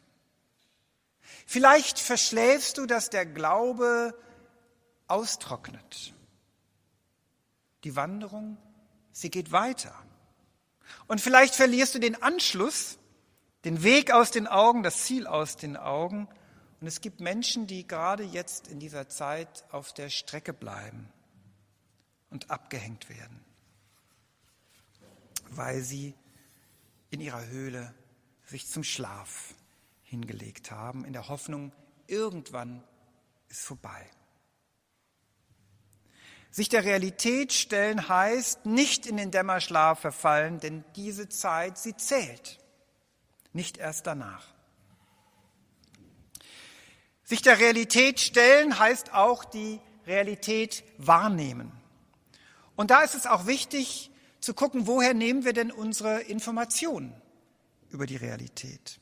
Vielleicht 1.47 2.01
verschläfst 2.01 2.77
du, 2.77 2.87
dass 2.87 3.09
der 3.09 3.25
Glaube 3.25 4.19
austrocknet. 5.07 6.13
Die 7.85 7.95
Wanderung, 7.95 8.59
sie 9.13 9.31
geht 9.31 9.53
weiter. 9.53 9.95
Und 11.07 11.21
vielleicht 11.21 11.55
verlierst 11.55 11.95
du 11.95 12.01
den 12.01 12.21
Anschluss, 12.21 12.99
den 13.65 13.85
Weg 13.85 14.11
aus 14.11 14.33
den 14.33 14.49
Augen, 14.49 14.83
das 14.83 15.05
Ziel 15.05 15.29
aus 15.29 15.57
den 15.57 15.77
Augen. 15.77 16.29
Und 16.81 16.89
es 16.89 17.01
gibt 17.01 17.21
Menschen, 17.21 17.69
die 17.69 17.87
gerade 17.87 18.25
jetzt 18.25 18.67
in 18.67 18.81
dieser 18.81 19.09
Zeit 19.09 19.65
auf 19.71 19.93
der 19.93 20.11
Strecke 20.11 20.53
bleiben 20.53 21.09
und 22.29 22.51
abgehängt 22.51 23.09
werden, 23.09 23.41
weil 25.51 25.81
sie 25.81 26.15
in 27.11 27.21
ihrer 27.21 27.47
Höhle 27.47 27.95
sich 28.47 28.67
zum 28.67 28.83
Schlaf 28.83 29.55
hingelegt 30.17 30.71
haben, 30.71 31.05
in 31.05 31.13
der 31.13 31.29
Hoffnung, 31.29 31.73
irgendwann 32.07 32.83
ist 33.49 33.63
vorbei. 33.63 34.11
Sich 36.51 36.69
der 36.71 36.85
Realität 36.85 37.53
stellen 37.53 38.09
heißt, 38.09 38.65
nicht 38.65 39.07
in 39.07 39.19
den 39.19 39.31
Dämmerschlaf 39.31 40.01
verfallen, 40.01 40.59
denn 40.59 40.85
diese 40.95 41.29
Zeit, 41.29 41.77
sie 41.77 41.95
zählt, 41.97 42.59
nicht 43.53 43.77
erst 43.77 44.07
danach. 44.07 44.47
Sich 47.25 47.43
der 47.43 47.59
Realität 47.59 48.21
stellen 48.21 48.79
heißt 48.79 49.13
auch 49.13 49.45
die 49.45 49.81
Realität 50.07 50.83
wahrnehmen. 50.97 51.73
Und 52.75 52.91
da 52.91 53.03
ist 53.03 53.15
es 53.15 53.27
auch 53.27 53.47
wichtig 53.47 54.11
zu 54.41 54.55
gucken, 54.55 54.87
woher 54.87 55.13
nehmen 55.13 55.45
wir 55.45 55.53
denn 55.53 55.73
unsere 55.73 56.21
Informationen 56.21 57.21
über 57.91 58.07
die 58.07 58.17
Realität. 58.17 59.01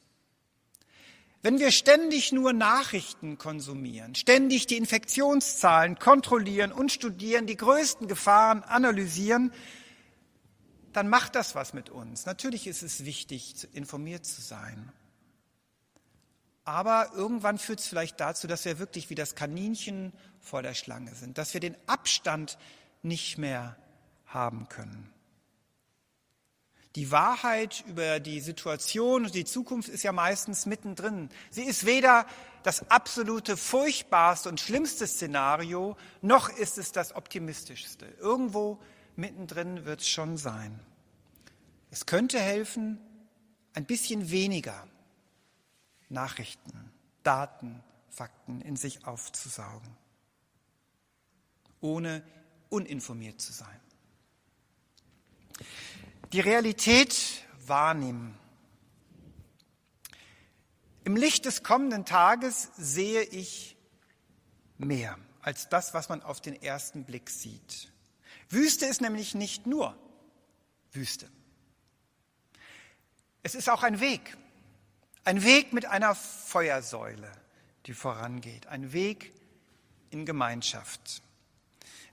Wenn 1.45 1.59
wir 1.59 1.73
ständig 1.73 2.33
nur 2.33 2.55
Nachrichten 2.55 3.37
konsumieren, 3.37 4.15
ständig 4.15 4.67
die 4.67 4.79
Infektionszahlen 4.79 5.99
kontrollieren 5.99 6.73
und 6.73 6.91
studieren, 6.91 7.47
die 7.47 7.59
größten 7.59 8.09
Gefahren 8.09 8.63
analysieren, 8.63 9.53
dann 10.95 11.11
macht 11.11 11.35
das 11.35 11.55
was 11.55 11.75
mit 11.75 11.91
uns. 11.91 12.25
Natürlich 12.25 12.67
ist 12.67 12.83
es 12.83 13.05
wichtig, 13.05 13.69
informiert 13.75 14.25
zu 14.25 14.41
sein. 14.41 14.91
Aber 16.65 17.11
irgendwann 17.15 17.59
führt 17.59 17.81
es 17.81 17.89
vielleicht 17.89 18.21
dazu, 18.21 18.47
dass 18.47 18.65
wir 18.65 18.79
wirklich 18.79 19.11
wie 19.11 19.15
das 19.15 19.35
Kaninchen 19.35 20.15
vor 20.41 20.63
der 20.63 20.73
Schlange 20.73 21.15
sind, 21.15 21.37
dass 21.37 21.53
wir 21.53 21.61
den 21.61 21.77
Abstand 21.87 22.57
nicht 23.03 23.37
mehr 23.37 23.77
haben 24.25 24.71
können. 24.71 25.14
Die 26.97 27.11
Wahrheit 27.11 27.83
über 27.89 28.21
die 28.21 28.41
Situation 28.41 29.25
und 29.25 29.35
die 29.35 29.45
Zukunft 29.45 29.89
ist 29.89 30.05
ja 30.05 30.13
meistens 30.13 30.65
mittendrin. 30.65 31.29
Sie 31.51 31.65
ist 31.65 31.87
weder 31.87 32.25
das 32.63 32.89
absolute 32.89 33.57
furchtbarste 33.57 34.49
und 34.49 34.61
schlimmste 34.61 35.07
Szenario, 35.07 35.97
noch 36.23 36.49
ist 36.49 36.79
es 36.79 36.93
das 36.93 37.17
optimistischste. 37.17 38.07
Irgendwo 38.21 38.81
mittendrin 39.17 39.85
wird 39.85 40.03
es 40.03 40.09
schon 40.09 40.37
sein. 40.37 40.79
Es 41.91 42.07
könnte 42.07 42.39
helfen, 42.39 43.01
ein 43.73 43.87
bisschen 43.87 44.31
weniger 44.31 44.87
Nachrichten, 46.09 46.93
Daten, 47.25 47.83
Fakten 48.09 48.61
in 48.61 48.77
sich 48.77 49.05
aufzusaugen, 49.05 49.97
ohne 51.81 52.23
uninformiert 52.69 53.41
zu 53.41 53.53
sein 53.53 53.81
die 56.35 56.41
Realität 56.41 57.45
wahrnehmen. 57.65 58.37
Im 61.05 61.15
Licht 61.15 61.45
des 61.45 61.63
kommenden 61.63 62.05
Tages 62.05 62.71
sehe 62.77 63.23
ich 63.23 63.77
mehr 64.77 65.17
als 65.43 65.69
das, 65.69 65.95
was 65.95 66.09
man 66.09 66.23
auf 66.23 66.41
den 66.41 66.61
ersten 66.61 67.05
Blick 67.05 67.31
sieht. 67.31 67.93
Wüste 68.49 68.85
ist 68.85 69.01
nämlich 69.01 69.37
nicht 69.37 69.69
nur 69.69 69.97
Wüste. 70.91 71.31
Es 73.45 73.55
ist 73.55 73.71
auch 73.71 73.85
ein 73.85 74.01
Weg. 74.01 74.37
Ein 75.23 75.45
Weg 75.45 75.73
mit 75.73 75.87
einer 75.87 76.17
Feuersäule, 76.17 77.31
die 77.87 77.95
vorangeht. 77.95 78.67
Ein 78.67 78.93
Weg 78.93 79.33
in 80.11 80.27
Gemeinschaft. 80.27 81.23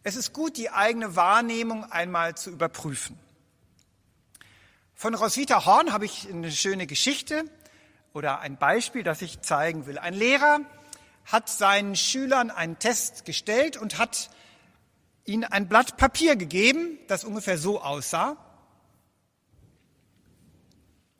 Es 0.04 0.16
ist 0.16 0.32
gut, 0.32 0.58
die 0.58 0.70
eigene 0.70 1.16
Wahrnehmung 1.16 1.86
einmal 1.86 2.38
zu 2.38 2.51
überprüfen. 2.51 3.18
Von 5.01 5.15
Roswitha 5.15 5.65
Horn 5.65 5.93
habe 5.93 6.05
ich 6.05 6.29
eine 6.29 6.51
schöne 6.51 6.86
Geschichte 6.86 7.46
oder 8.13 8.41
ein 8.41 8.58
Beispiel, 8.58 9.01
das 9.01 9.24
ich 9.24 9.41
zeigen 9.41 9.88
will. 9.88 9.98
Ein 9.98 10.13
Lehrer 10.13 10.60
hat 11.25 11.50
seinen 11.50 11.96
Schülern 11.96 12.51
einen 12.51 12.77
Test 12.77 13.25
gestellt 13.25 13.77
und 13.77 13.98
hat 13.98 14.29
ihnen 15.25 15.43
ein 15.43 15.67
Blatt 15.67 15.98
Papier 15.98 16.36
gegeben, 16.36 17.00
das 17.08 17.24
ungefähr 17.24 17.58
so 17.58 17.81
aussah. 17.81 18.38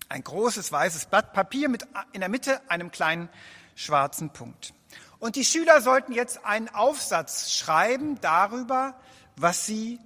Ein 0.09 0.23
großes 0.23 0.71
weißes 0.71 1.07
Blatt 1.07 1.33
Papier 1.33 1.67
mit 1.67 1.88
in 2.13 2.19
der 2.19 2.29
Mitte 2.29 2.61
einem 2.69 2.91
kleinen 2.91 3.29
schwarzen 3.73 4.29
Punkt. 4.29 4.75
Und 5.17 5.35
die 5.35 5.43
Schüler 5.43 5.81
sollten 5.81 6.11
jetzt 6.11 6.45
einen 6.45 6.69
Aufsatz 6.69 7.51
schreiben 7.51 8.21
darüber, 8.21 8.93
was 9.38 9.65
sie 9.65 10.00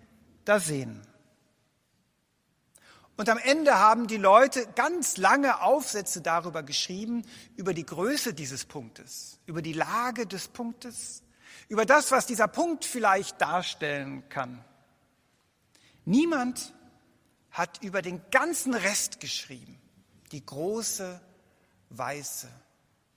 da 0.45 0.61
sehen. 0.61 1.05
Und 3.17 3.29
am 3.29 3.37
Ende 3.37 3.79
haben 3.79 4.07
die 4.07 4.17
Leute 4.17 4.67
ganz 4.75 5.15
lange 5.17 5.61
Aufsätze 5.61 6.21
darüber 6.21 6.63
geschrieben, 6.63 7.23
über 7.55 7.73
die 7.73 7.85
Größe 7.85 8.33
dieses 8.33 8.65
Punktes, 8.65 9.39
über 9.45 9.61
die 9.61 9.73
Lage 9.73 10.27
des 10.27 10.49
Punktes, 10.49 11.23
über 11.69 11.85
das, 11.85 12.11
was 12.11 12.25
dieser 12.25 12.49
Punkt 12.49 12.83
vielleicht 12.83 13.39
darstellen 13.39 14.27
kann. 14.27 14.63
Niemand 16.03 16.73
hat 17.51 17.81
über 17.81 18.01
den 18.01 18.21
ganzen 18.31 18.73
Rest 18.73 19.21
geschrieben, 19.21 19.79
die 20.33 20.45
große 20.45 21.21
weiße 21.89 22.49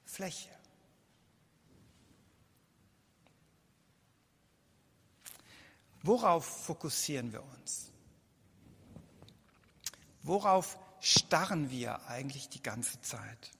Fläche. 0.05 0.49
Worauf 6.03 6.45
fokussieren 6.45 7.33
wir 7.33 7.43
uns? 7.43 7.91
Worauf 10.29 10.79
starren 11.01 11.71
wir 11.71 12.07
eigentlich 12.07 12.51
die 12.51 12.63
ganze 12.63 13.01
Zeit? 13.01 13.51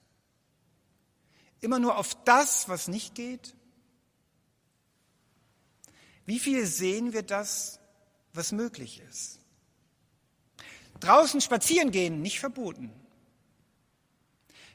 Immer 1.61 1.79
nur 1.79 1.97
auf 1.97 2.15
das, 2.25 2.69
was 2.69 2.87
nicht 2.87 3.15
geht? 3.15 3.55
Wie 6.27 6.37
viel 6.37 6.67
sehen 6.67 7.11
wir 7.11 7.23
das, 7.23 7.79
was 8.33 8.51
möglich 8.51 9.01
ist? 9.09 9.39
Draußen 10.99 11.41
spazieren 11.41 11.89
gehen, 11.89 12.21
nicht 12.21 12.39
verboten. 12.39 12.93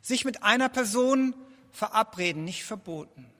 Sich 0.02 0.24
mit 0.24 0.42
einer 0.42 0.68
Person 0.68 1.32
verabreden, 1.70 2.42
nicht 2.42 2.64
verboten. 2.64 3.30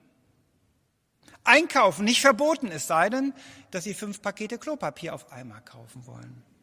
Einkaufen, 1.43 2.05
nicht 2.05 2.21
verboten, 2.21 2.67
es 2.67 2.87
sei 2.87 3.09
denn, 3.09 3.33
dass 3.71 3.83
Sie 3.83 3.93
fünf 3.93 4.21
Pakete 4.21 4.57
Klopapier 4.57 5.13
auf 5.13 5.29
einmal 5.33 5.61
kaufen 5.61 6.05
wollen. 6.05 6.54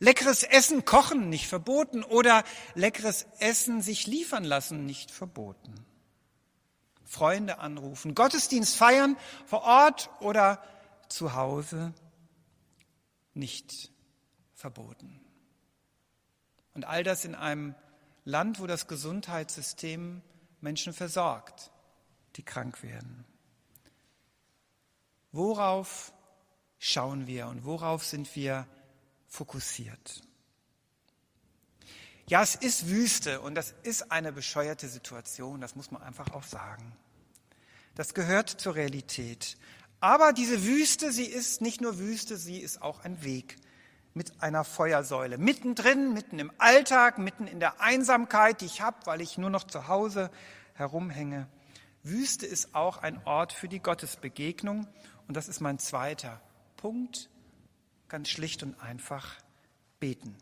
Leckeres 0.00 0.42
Essen 0.44 0.84
kochen, 0.84 1.28
nicht 1.28 1.46
verboten. 1.46 2.04
Oder 2.04 2.44
leckeres 2.74 3.26
Essen 3.40 3.82
sich 3.82 4.06
liefern 4.06 4.44
lassen, 4.44 4.86
nicht 4.86 5.10
verboten. 5.10 5.74
Freunde 7.04 7.58
anrufen, 7.58 8.14
Gottesdienst 8.14 8.76
feiern, 8.76 9.16
vor 9.46 9.62
Ort 9.62 10.10
oder 10.20 10.62
zu 11.08 11.34
Hause, 11.34 11.94
nicht 13.32 13.90
verboten. 14.52 15.20
Und 16.74 16.84
all 16.84 17.02
das 17.02 17.24
in 17.24 17.34
einem 17.34 17.74
Land, 18.24 18.60
wo 18.60 18.66
das 18.66 18.88
Gesundheitssystem 18.88 20.20
Menschen 20.60 20.92
versorgt, 20.92 21.72
die 22.36 22.42
krank 22.42 22.82
werden. 22.82 23.24
Worauf 25.32 26.12
schauen 26.78 27.26
wir 27.26 27.48
und 27.48 27.64
worauf 27.64 28.04
sind 28.04 28.36
wir 28.36 28.66
fokussiert? 29.28 30.22
Ja, 32.26 32.42
es 32.42 32.54
ist 32.56 32.88
Wüste 32.88 33.40
und 33.40 33.54
das 33.54 33.74
ist 33.84 34.12
eine 34.12 34.32
bescheuerte 34.32 34.88
Situation, 34.88 35.60
das 35.60 35.76
muss 35.76 35.90
man 35.90 36.02
einfach 36.02 36.32
auch 36.32 36.42
sagen. 36.42 36.92
Das 37.94 38.12
gehört 38.12 38.48
zur 38.50 38.74
Realität. 38.74 39.56
Aber 40.00 40.32
diese 40.32 40.64
Wüste, 40.64 41.10
sie 41.10 41.24
ist 41.24 41.60
nicht 41.60 41.80
nur 41.80 41.98
Wüste, 41.98 42.36
sie 42.36 42.58
ist 42.58 42.82
auch 42.82 43.04
ein 43.04 43.24
Weg 43.24 43.56
mit 44.14 44.42
einer 44.42 44.64
Feuersäule. 44.64 45.38
Mittendrin, 45.38 46.12
mitten 46.12 46.38
im 46.38 46.52
Alltag, 46.58 47.18
mitten 47.18 47.46
in 47.46 47.60
der 47.60 47.80
Einsamkeit, 47.80 48.60
die 48.60 48.66
ich 48.66 48.80
habe, 48.80 48.98
weil 49.06 49.20
ich 49.20 49.38
nur 49.38 49.50
noch 49.50 49.64
zu 49.64 49.88
Hause 49.88 50.30
herumhänge. 50.74 51.48
Wüste 52.02 52.46
ist 52.46 52.74
auch 52.74 52.98
ein 52.98 53.24
Ort 53.24 53.52
für 53.52 53.68
die 53.68 53.80
Gottesbegegnung. 53.80 54.86
Und 55.26 55.36
das 55.36 55.48
ist 55.48 55.60
mein 55.60 55.78
zweiter 55.78 56.40
Punkt. 56.76 57.30
Ganz 58.08 58.28
schlicht 58.28 58.62
und 58.62 58.80
einfach 58.80 59.34
beten. 60.00 60.36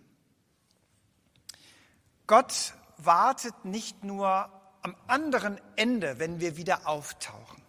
Gott 2.27 2.75
wartet 2.97 3.65
nicht 3.65 4.05
nur 4.05 4.51
am 4.83 4.97
anderen 5.07 5.61
Ende, 5.77 6.19
wenn 6.19 6.41
wir 6.41 6.57
wieder 6.57 6.87
auftauchen. 6.87 7.63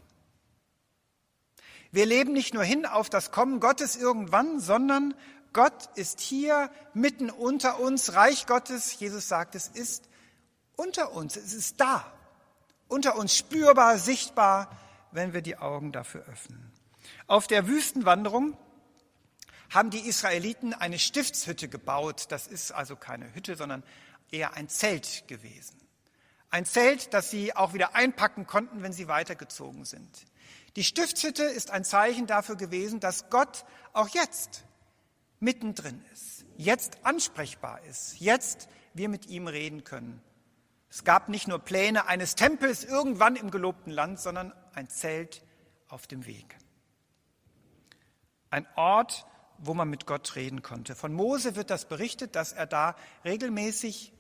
Wir 1.92 2.06
leben 2.06 2.34
nicht 2.34 2.54
nur 2.54 2.64
hin 2.64 2.86
auf 2.86 3.10
das 3.10 3.32
Kommen 3.32 3.60
Gottes 3.60 3.96
irgendwann, 3.96 4.60
sondern 4.60 5.16
Gott 5.54 5.90
ist 5.96 6.20
hier 6.20 6.70
mitten 6.94 7.30
unter 7.30 7.80
uns, 7.80 8.14
Reich 8.14 8.46
Gottes, 8.46 9.00
Jesus 9.00 9.28
sagt, 9.28 9.56
es 9.56 9.68
ist 9.68 10.08
unter 10.76 11.14
uns, 11.14 11.36
es 11.36 11.54
ist 11.54 11.80
da, 11.80 12.06
unter 12.88 13.16
uns 13.16 13.36
spürbar, 13.36 13.98
sichtbar, 13.98 14.70
wenn 15.12 15.34
wir 15.34 15.42
die 15.42 15.58
Augen 15.58 15.92
dafür 15.92 16.22
öffnen. 16.26 16.72
Auf 17.26 17.48
der 17.48 17.68
Wüstenwanderung 17.68 18.58
haben 19.70 19.90
die 19.90 20.08
Israeliten 20.08 20.74
eine 20.74 21.00
Stiftshütte 21.00 21.68
gebaut. 21.68 22.26
Das 22.30 22.48
ist 22.48 22.72
also 22.72 22.96
keine 22.96 23.34
Hütte, 23.34 23.56
sondern 23.56 23.84
eher 24.32 24.54
ein 24.54 24.70
Zelt 24.70 25.28
gewesen. 25.28 25.78
Ein 26.50 26.66
Zelt, 26.66 27.14
das 27.14 27.30
sie 27.30 27.56
auch 27.56 27.74
wieder 27.74 27.96
einpacken 27.96 28.48
konnten, 28.48 28.82
wenn 28.82 28.94
sie 28.94 29.08
weitergezogen 29.08 29.86
sind. 29.86 30.26
Die 30.76 30.84
Stiftshütte 30.84 31.44
ist 31.44 31.72
ein 31.72 31.84
Zeichen 31.84 32.28
dafür 32.28 32.56
gewesen, 32.56 33.00
dass 33.00 33.30
Gott 33.30 33.66
auch 33.94 34.08
jetzt 34.10 34.64
mittendrin 35.40 36.04
ist, 36.14 36.46
jetzt 36.56 37.06
ansprechbar 37.06 37.84
ist, 37.84 38.20
jetzt 38.20 38.70
wir 38.94 39.10
mit 39.10 39.28
ihm 39.28 39.48
reden 39.48 39.84
können. 39.84 40.22
Es 40.90 41.04
gab 41.04 41.30
nicht 41.30 41.48
nur 41.48 41.60
Pläne 41.60 42.08
eines 42.08 42.36
Tempels 42.36 42.84
irgendwann 42.84 43.36
im 43.36 43.52
gelobten 43.52 43.92
Land, 43.92 44.20
sondern 44.20 44.54
ein 44.74 44.88
Zelt 44.88 45.44
auf 45.90 46.08
dem 46.08 46.26
Weg. 46.26 46.58
Ein 48.50 48.66
Ort, 48.76 49.26
wo 49.60 49.74
man 49.74 49.90
mit 49.90 50.06
Gott 50.06 50.36
reden 50.36 50.62
konnte. 50.62 50.96
Von 50.96 51.14
Mose 51.14 51.56
wird 51.56 51.70
das 51.70 51.88
berichtet, 51.88 52.36
dass 52.36 52.54
er 52.54 52.68
da 52.68 52.96
regelmäßig 53.26 54.14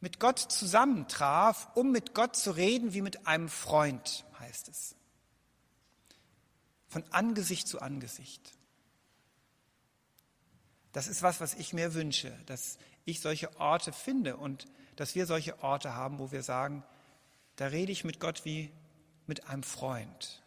mit 0.00 0.18
Gott 0.18 0.38
zusammentraf, 0.38 1.68
um 1.74 1.90
mit 1.90 2.14
Gott 2.14 2.36
zu 2.36 2.52
reden 2.52 2.94
wie 2.94 3.02
mit 3.02 3.26
einem 3.26 3.48
Freund, 3.48 4.24
heißt 4.38 4.68
es. 4.68 4.96
Von 6.88 7.04
Angesicht 7.10 7.68
zu 7.68 7.80
Angesicht. 7.80 8.52
Das 10.92 11.06
ist 11.06 11.22
was, 11.22 11.40
was 11.40 11.54
ich 11.54 11.72
mir 11.72 11.94
wünsche, 11.94 12.36
dass 12.46 12.78
ich 13.04 13.20
solche 13.20 13.58
Orte 13.60 13.92
finde 13.92 14.36
und 14.36 14.66
dass 14.96 15.14
wir 15.14 15.26
solche 15.26 15.62
Orte 15.62 15.94
haben, 15.94 16.18
wo 16.18 16.32
wir 16.32 16.42
sagen, 16.42 16.82
da 17.56 17.66
rede 17.66 17.92
ich 17.92 18.04
mit 18.04 18.20
Gott 18.20 18.44
wie 18.44 18.72
mit 19.26 19.46
einem 19.48 19.62
Freund, 19.62 20.42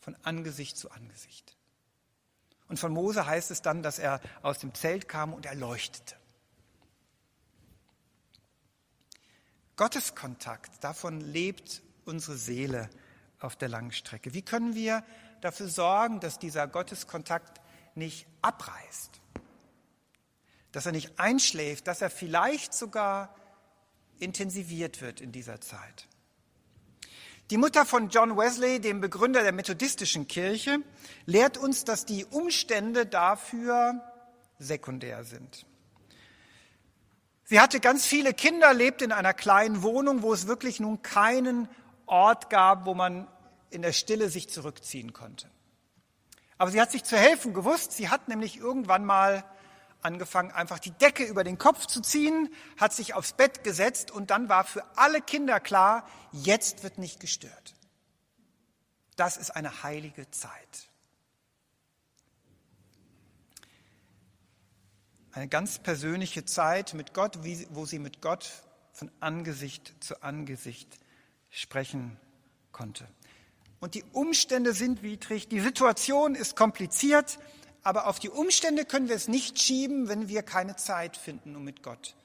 von 0.00 0.16
Angesicht 0.22 0.76
zu 0.76 0.90
Angesicht. 0.90 1.55
Und 2.68 2.78
von 2.78 2.92
Mose 2.92 3.26
heißt 3.26 3.50
es 3.50 3.62
dann, 3.62 3.82
dass 3.82 3.98
er 3.98 4.20
aus 4.42 4.58
dem 4.58 4.74
Zelt 4.74 5.08
kam 5.08 5.32
und 5.32 5.46
er 5.46 5.54
leuchtete. 5.54 6.16
Gotteskontakt, 9.76 10.82
davon 10.82 11.20
lebt 11.20 11.82
unsere 12.06 12.36
Seele 12.36 12.88
auf 13.40 13.56
der 13.56 13.68
Langstrecke. 13.68 14.32
Wie 14.32 14.42
können 14.42 14.74
wir 14.74 15.04
dafür 15.42 15.68
sorgen, 15.68 16.20
dass 16.20 16.38
dieser 16.38 16.66
Gotteskontakt 16.66 17.60
nicht 17.94 18.26
abreißt? 18.42 19.20
Dass 20.72 20.86
er 20.86 20.92
nicht 20.92 21.18
einschläft, 21.20 21.86
dass 21.86 22.00
er 22.00 22.10
vielleicht 22.10 22.72
sogar 22.72 23.34
intensiviert 24.18 25.02
wird 25.02 25.20
in 25.20 25.30
dieser 25.30 25.60
Zeit? 25.60 26.08
Die 27.50 27.58
Mutter 27.58 27.86
von 27.86 28.08
John 28.08 28.36
Wesley, 28.36 28.80
dem 28.80 29.00
Begründer 29.00 29.42
der 29.42 29.52
methodistischen 29.52 30.26
Kirche, 30.26 30.80
lehrt 31.26 31.56
uns, 31.56 31.84
dass 31.84 32.04
die 32.04 32.24
Umstände 32.24 33.06
dafür 33.06 34.02
sekundär 34.58 35.22
sind. 35.22 35.64
Sie 37.44 37.60
hatte 37.60 37.78
ganz 37.78 38.04
viele 38.04 38.34
Kinder, 38.34 38.74
lebte 38.74 39.04
in 39.04 39.12
einer 39.12 39.32
kleinen 39.32 39.84
Wohnung, 39.84 40.22
wo 40.22 40.32
es 40.32 40.48
wirklich 40.48 40.80
nun 40.80 41.02
keinen 41.02 41.68
Ort 42.06 42.50
gab, 42.50 42.84
wo 42.84 42.94
man 42.94 43.28
in 43.70 43.82
der 43.82 43.92
Stille 43.92 44.28
sich 44.28 44.48
zurückziehen 44.48 45.12
konnte. 45.12 45.48
Aber 46.58 46.72
sie 46.72 46.80
hat 46.80 46.90
sich 46.90 47.04
zu 47.04 47.16
helfen 47.16 47.54
gewusst. 47.54 47.92
Sie 47.92 48.08
hat 48.08 48.26
nämlich 48.26 48.58
irgendwann 48.58 49.04
mal 49.04 49.44
angefangen, 50.06 50.52
einfach 50.52 50.78
die 50.78 50.92
Decke 50.92 51.24
über 51.24 51.44
den 51.44 51.58
Kopf 51.58 51.86
zu 51.86 52.00
ziehen, 52.00 52.48
hat 52.78 52.92
sich 52.92 53.12
aufs 53.12 53.32
Bett 53.32 53.64
gesetzt 53.64 54.10
und 54.10 54.30
dann 54.30 54.48
war 54.48 54.64
für 54.64 54.84
alle 54.96 55.20
Kinder 55.20 55.58
klar, 55.60 56.08
jetzt 56.32 56.84
wird 56.84 56.96
nicht 56.96 57.18
gestört. 57.20 57.74
Das 59.16 59.36
ist 59.36 59.50
eine 59.50 59.82
heilige 59.82 60.30
Zeit. 60.30 60.88
Eine 65.32 65.48
ganz 65.48 65.80
persönliche 65.80 66.44
Zeit 66.44 66.94
mit 66.94 67.12
Gott, 67.12 67.40
wo 67.70 67.84
sie 67.84 67.98
mit 67.98 68.22
Gott 68.22 68.50
von 68.92 69.10
Angesicht 69.20 69.92
zu 70.00 70.22
Angesicht 70.22 70.98
sprechen 71.50 72.18
konnte. 72.72 73.06
Und 73.80 73.94
die 73.94 74.04
Umstände 74.12 74.72
sind 74.72 75.02
widrig, 75.02 75.48
die 75.48 75.60
Situation 75.60 76.34
ist 76.34 76.56
kompliziert, 76.56 77.38
aber 77.86 78.08
auf 78.08 78.18
die 78.18 78.30
Umstände 78.30 78.84
können 78.84 79.08
wir 79.08 79.14
es 79.14 79.28
nicht 79.28 79.60
schieben, 79.60 80.08
wenn 80.08 80.28
wir 80.28 80.42
keine 80.42 80.74
Zeit 80.74 81.16
finden, 81.16 81.54
um 81.54 81.62
mit 81.62 81.84
Gott 81.84 82.16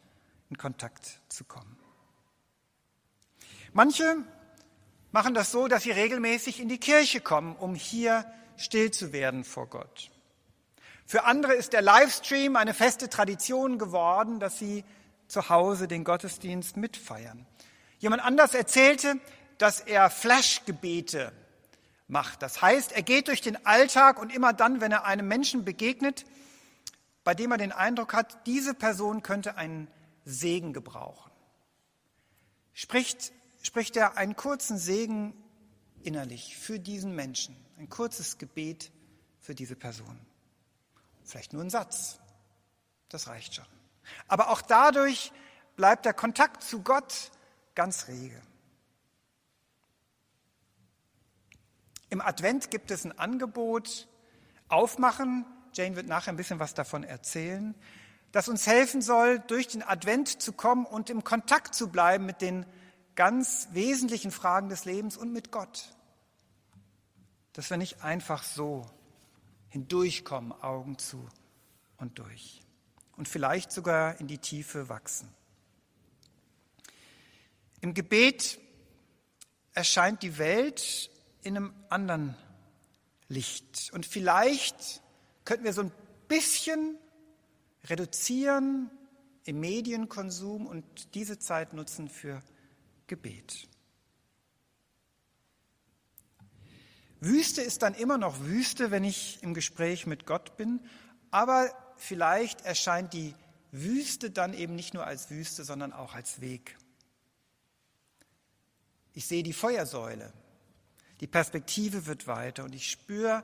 in 0.50 0.58
Kontakt 0.58 1.20
zu 1.30 1.44
kommen. 1.44 1.78
Manche 3.72 4.18
machen 5.12 5.36
das 5.36 5.52
so, 5.52 5.68
dass 5.68 5.84
sie 5.84 5.92
regelmäßig 5.92 6.60
in 6.60 6.68
die 6.68 6.80
Kirche 6.80 7.22
kommen, 7.22 7.56
um 7.56 7.76
hier 7.76 8.26
still 8.58 8.90
zu 8.90 9.14
werden 9.14 9.44
vor 9.44 9.68
Gott. 9.68 10.10
Für 11.06 11.26
andere 11.26 11.54
ist 11.54 11.74
der 11.74 11.84
Livestream 11.84 12.56
eine 12.56 12.74
feste 12.74 13.08
Tradition 13.08 13.78
geworden, 13.78 14.40
dass 14.40 14.58
sie 14.58 14.84
zu 15.28 15.50
Hause 15.50 15.88
den 15.88 16.04
Gottesdienst 16.04 16.76
mitfeiern. 16.76 17.46
Jemand 18.00 18.26
anders 18.26 18.56
erzählte, 18.56 19.20
dass 19.60 19.80
er 19.80 20.10
Flashgebete 20.10 21.32
macht. 22.12 22.42
Das 22.42 22.62
heißt, 22.62 22.92
er 22.92 23.02
geht 23.02 23.28
durch 23.28 23.42
den 23.42 23.66
Alltag 23.66 24.20
und 24.20 24.34
immer 24.34 24.54
dann, 24.54 24.82
wenn 24.82 24.92
er 24.92 25.06
einem 25.06 25.28
Menschen 25.28 25.66
begegnet, 25.66 26.26
bei 27.24 27.34
dem 27.34 27.52
er 27.52 27.58
den 27.58 27.72
Eindruck 27.72 28.14
hat, 28.14 28.46
diese 28.46 28.74
Person 28.74 29.24
könnte 29.24 29.56
einen 29.56 29.88
Segen 30.26 30.74
gebrauchen, 30.74 31.32
spricht, 32.74 33.32
spricht 33.62 33.96
er 33.96 34.18
einen 34.18 34.36
kurzen 34.36 34.78
Segen 34.78 35.34
innerlich 36.04 36.58
für 36.58 36.80
diesen 36.80 37.16
Menschen, 37.16 37.56
ein 37.78 37.90
kurzes 37.90 38.38
Gebet 38.38 38.92
für 39.40 39.56
diese 39.56 39.76
Person. 39.76 40.20
Vielleicht 41.24 41.54
nur 41.54 41.64
ein 41.64 41.70
Satz. 41.70 42.20
Das 43.10 43.28
reicht 43.28 43.56
schon. 43.56 43.66
Aber 44.28 44.50
auch 44.50 44.62
dadurch 44.62 45.32
bleibt 45.76 46.06
der 46.06 46.14
Kontakt 46.14 46.64
zu 46.64 46.82
Gott 46.82 47.32
ganz 47.76 48.08
rege. 48.08 48.42
Im 52.12 52.20
Advent 52.20 52.70
gibt 52.72 52.92
es 52.92 53.06
ein 53.06 53.18
Angebot, 53.18 54.10
aufmachen. 54.68 55.46
Jane 55.74 55.96
wird 55.96 56.08
nachher 56.08 56.34
ein 56.34 56.36
bisschen 56.36 56.60
was 56.60 56.74
davon 56.74 57.06
erzählen, 57.06 57.74
das 58.34 58.50
uns 58.50 58.68
helfen 58.68 59.02
soll, 59.02 59.40
durch 59.40 59.70
den 59.70 59.82
Advent 59.82 60.42
zu 60.42 60.52
kommen 60.52 60.86
und 60.86 61.10
im 61.10 61.24
Kontakt 61.24 61.74
zu 61.74 61.88
bleiben 61.88 62.26
mit 62.26 62.42
den 62.42 62.66
ganz 63.16 63.70
wesentlichen 63.72 64.32
Fragen 64.32 64.68
des 64.68 64.84
Lebens 64.84 65.16
und 65.16 65.32
mit 65.32 65.52
Gott. 65.52 65.96
Dass 67.54 67.70
wir 67.70 67.78
nicht 67.78 68.04
einfach 68.04 68.44
so 68.44 68.86
hindurchkommen, 69.70 70.52
Augen 70.52 70.98
zu 70.98 71.30
und 71.96 72.20
durch. 72.20 72.62
Und 73.16 73.30
vielleicht 73.30 73.72
sogar 73.72 74.20
in 74.20 74.28
die 74.28 74.38
Tiefe 74.38 74.90
wachsen. 74.90 75.34
Im 77.80 77.94
Gebet 77.94 78.60
erscheint 79.74 80.24
die 80.24 80.38
Welt 80.38 81.10
in 81.44 81.58
einem 81.58 81.74
anderen 81.90 82.36
Licht. 83.28 83.92
Und 83.94 84.06
vielleicht 84.06 85.02
könnten 85.46 85.64
wir 85.64 85.74
so 85.74 85.82
ein 85.82 85.92
bisschen 86.28 86.98
reduzieren 87.86 88.90
im 89.46 89.60
Medienkonsum 89.60 90.68
und 90.68 91.16
diese 91.16 91.40
Zeit 91.40 91.74
nutzen 91.74 92.10
für 92.10 92.42
Gebet. 93.08 93.68
Wüste 97.20 97.62
ist 97.62 97.84
dann 97.84 97.94
immer 97.94 98.18
noch 98.18 98.40
Wüste, 98.42 98.92
wenn 98.92 99.04
ich 99.04 99.42
im 99.44 99.54
Gespräch 99.54 100.08
mit 100.08 100.26
Gott 100.26 100.58
bin, 100.58 100.80
aber 101.30 101.72
vielleicht 101.96 102.62
erscheint 102.62 103.14
die 103.14 103.36
Wüste 103.72 104.32
dann 104.32 104.54
eben 104.54 104.76
nicht 104.76 104.94
nur 104.94 105.06
als 105.06 105.30
Wüste, 105.30 105.64
sondern 105.64 105.94
auch 105.94 106.14
als 106.14 106.42
Weg. 106.42 106.78
Ich 109.14 109.28
sehe 109.28 109.44
die 109.44 109.54
Feuersäule, 109.54 110.34
die 111.22 111.28
Perspektive 111.28 112.08
wird 112.08 112.28
weiter 112.28 112.64
und 112.64 112.74
ich 112.74 112.90
spüre, 112.90 113.44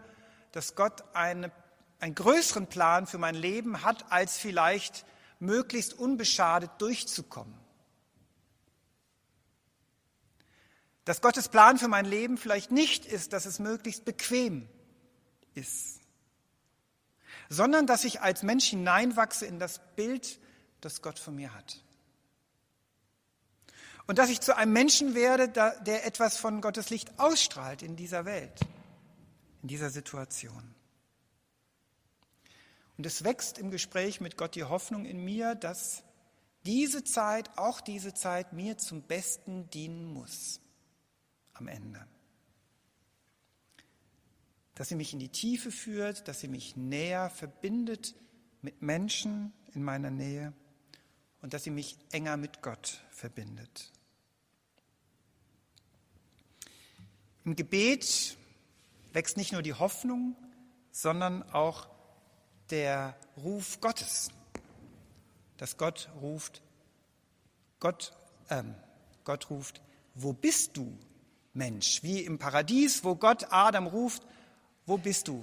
dass 0.52 0.76
Gott 0.76 1.04
eine, 1.14 1.52
einen 2.00 2.16
größeren 2.16 2.68
Plan 2.68 3.06
für 3.06 3.20
mein 3.20 3.36
Leben 3.36 3.84
hat, 3.84 4.12
als 4.12 4.38
vielleicht 4.38 5.06
möglichst 5.40 5.94
unbeschadet 5.94 6.72
durchzukommen. 6.80 7.54
Dass 11.06 11.22
Gottes 11.22 11.50
Plan 11.50 11.78
für 11.78 11.88
mein 11.88 12.06
Leben 12.06 12.38
vielleicht 12.38 12.72
nicht 12.72 13.06
ist, 13.06 13.32
dass 13.32 13.46
es 13.46 13.60
möglichst 13.60 14.04
bequem 14.04 14.68
ist, 15.54 16.02
sondern 17.48 17.86
dass 17.86 18.04
ich 18.04 18.22
als 18.22 18.42
Mensch 18.42 18.66
hineinwachse 18.66 19.46
in 19.46 19.60
das 19.60 19.80
Bild, 19.96 20.40
das 20.82 21.04
Gott 21.04 21.20
von 21.20 21.36
mir 21.36 21.54
hat. 21.54 21.84
Und 24.08 24.18
dass 24.20 24.30
ich 24.30 24.40
zu 24.40 24.56
einem 24.56 24.72
Menschen 24.72 25.16
werde, 25.16 25.50
der 25.50 26.06
etwas 26.06 26.38
von 26.38 26.62
Gottes 26.62 26.90
Licht 26.90 27.20
ausstrahlt 27.20 27.82
in 27.82 27.98
dieser 27.98 28.24
Welt, 28.24 28.62
in 29.62 29.68
dieser 29.68 29.90
Situation. 29.90 30.74
Und 32.98 33.06
es 33.06 33.24
wächst 33.24 33.60
im 33.60 33.70
Gespräch 33.70 34.22
mit 34.22 34.38
Gott 34.38 34.56
die 34.56 34.64
Hoffnung 34.64 35.06
in 35.06 35.24
mir, 35.24 35.56
dass 35.56 36.04
diese 36.66 37.04
Zeit, 37.04 37.58
auch 37.58 37.82
diese 37.82 38.14
Zeit 38.14 38.54
mir 38.54 38.78
zum 38.78 39.04
Besten 39.04 39.70
dienen 39.70 40.06
muss 40.06 40.62
am 41.54 41.68
Ende. 41.68 42.06
Dass 44.74 44.90
sie 44.90 44.96
mich 44.96 45.14
in 45.14 45.20
die 45.20 45.30
Tiefe 45.30 45.72
führt, 45.72 46.28
dass 46.28 46.40
sie 46.40 46.48
mich 46.48 46.76
näher 46.76 47.30
verbindet 47.30 48.16
mit 48.62 48.82
Menschen 48.82 49.54
in 49.74 49.84
meiner 49.84 50.12
Nähe 50.12 50.54
und 51.42 51.54
dass 51.54 51.64
sie 51.64 51.72
mich 51.72 51.98
enger 52.12 52.38
mit 52.38 52.62
Gott 52.62 53.02
verbindet. 53.12 53.92
Im 57.48 57.56
Gebet 57.56 58.36
wächst 59.14 59.38
nicht 59.38 59.54
nur 59.54 59.62
die 59.62 59.74
Hoffnung, 59.74 60.36
sondern 60.92 61.44
auch 61.54 61.88
der 62.72 63.16
Ruf 63.42 63.80
Gottes. 63.80 64.32
Dass 65.56 65.78
Gott 65.78 66.10
ruft, 66.20 66.62
Gott, 67.80 68.12
ähm, 68.50 68.76
Gott 69.24 69.50
ruft, 69.50 69.82
wo 70.14 70.34
bist 70.34 70.76
du, 70.76 70.92
Mensch? 71.54 72.04
Wie 72.04 72.20
im 72.20 72.38
Paradies, 72.38 73.06
wo 73.06 73.16
Gott 73.16 73.48
Adam 73.50 73.88
ruft, 73.88 74.24
wo 74.86 74.98
bist 74.98 75.30
du? 75.30 75.42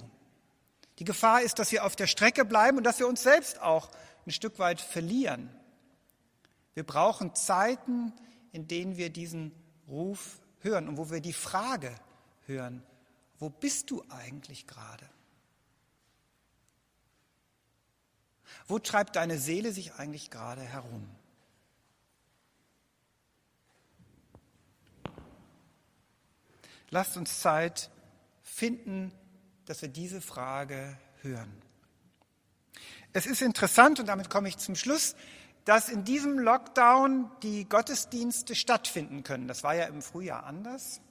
Die 0.99 1.05
Gefahr 1.05 1.41
ist, 1.41 1.57
dass 1.57 1.71
wir 1.71 1.85
auf 1.85 1.95
der 1.95 2.05
Strecke 2.05 2.45
bleiben 2.45 2.77
und 2.77 2.83
dass 2.83 2.99
wir 2.99 3.07
uns 3.07 3.23
selbst 3.23 3.59
auch 3.63 3.89
ein 4.27 4.31
Stück 4.31 4.59
weit 4.59 4.79
verlieren. 4.79 5.49
Wir 6.75 6.83
brauchen 6.83 7.33
Zeiten, 7.33 8.13
in 8.51 8.67
denen 8.67 8.95
wir 8.95 9.09
diesen 9.09 9.51
Ruf 9.87 10.39
hören 10.65 10.89
und 10.89 10.97
wo 10.97 11.09
wir 11.09 11.21
die 11.21 11.31
Frage 11.31 11.95
hören, 12.47 12.83
wo 13.39 13.49
bist 13.49 13.91
du 13.91 14.03
eigentlich 14.09 14.67
gerade? 14.67 15.07
Wo 18.67 18.79
treibt 18.79 19.15
deine 19.15 19.37
Seele 19.37 19.71
sich 19.71 19.93
eigentlich 19.93 20.31
gerade 20.31 20.61
herum? 20.61 21.07
Lasst 26.89 27.17
uns 27.17 27.39
Zeit 27.39 27.89
finden, 28.41 29.11
dass 29.65 29.81
wir 29.81 29.89
diese 29.89 30.21
Frage 30.21 30.97
hören. 31.21 31.61
Es 33.13 33.25
ist 33.25 33.41
interessant, 33.41 33.99
und 33.99 34.07
damit 34.07 34.29
komme 34.29 34.49
ich 34.49 34.57
zum 34.57 34.75
Schluss, 34.75 35.15
dass 35.65 35.89
in 35.89 36.03
diesem 36.03 36.37
Lockdown 36.37 37.29
die 37.41 37.67
Gottesdienste 37.67 38.53
stattfinden 38.55 39.23
können. 39.23 39.47
Das 39.47 39.63
war 39.63 39.75
ja 39.75 39.85
im 39.85 40.01
Frühjahr 40.03 40.45
anders. 40.45 41.01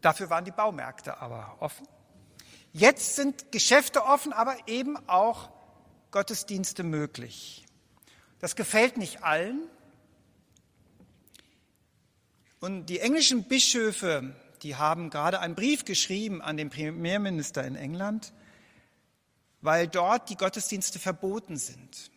Dafür 0.00 0.28
waren 0.28 0.44
die 0.44 0.50
Baumärkte 0.50 1.18
aber 1.18 1.56
offen. 1.60 1.86
Jetzt 2.72 3.14
sind 3.14 3.52
Geschäfte 3.52 4.04
offen, 4.04 4.32
aber 4.32 4.56
eben 4.66 4.96
auch 5.08 5.50
Gottesdienste 6.10 6.82
möglich. 6.82 7.64
Das 8.40 8.56
gefällt 8.56 8.96
nicht 8.96 9.22
allen. 9.22 9.68
Und 12.58 12.86
die 12.86 12.98
englischen 12.98 13.44
Bischöfe, 13.44 14.34
die 14.62 14.74
haben 14.74 15.10
gerade 15.10 15.38
einen 15.38 15.54
Brief 15.54 15.84
geschrieben 15.84 16.42
an 16.42 16.56
den 16.56 16.70
Premierminister 16.70 17.64
in 17.64 17.76
England, 17.76 18.32
weil 19.60 19.86
dort 19.86 20.28
die 20.28 20.36
Gottesdienste 20.36 20.98
verboten 20.98 21.56
sind. 21.56 22.10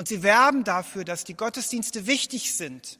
Und 0.00 0.08
sie 0.08 0.22
werben 0.22 0.64
dafür, 0.64 1.04
dass 1.04 1.24
die 1.24 1.34
Gottesdienste 1.34 2.06
wichtig 2.06 2.54
sind. 2.54 2.98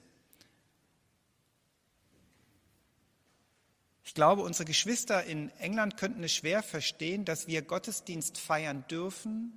Ich 4.04 4.12
glaube, 4.12 4.42
unsere 4.42 4.66
Geschwister 4.66 5.24
in 5.24 5.48
England 5.56 5.96
könnten 5.96 6.22
es 6.22 6.34
schwer 6.34 6.62
verstehen, 6.62 7.24
dass 7.24 7.46
wir 7.46 7.62
Gottesdienst 7.62 8.36
feiern 8.36 8.84
dürfen, 8.90 9.50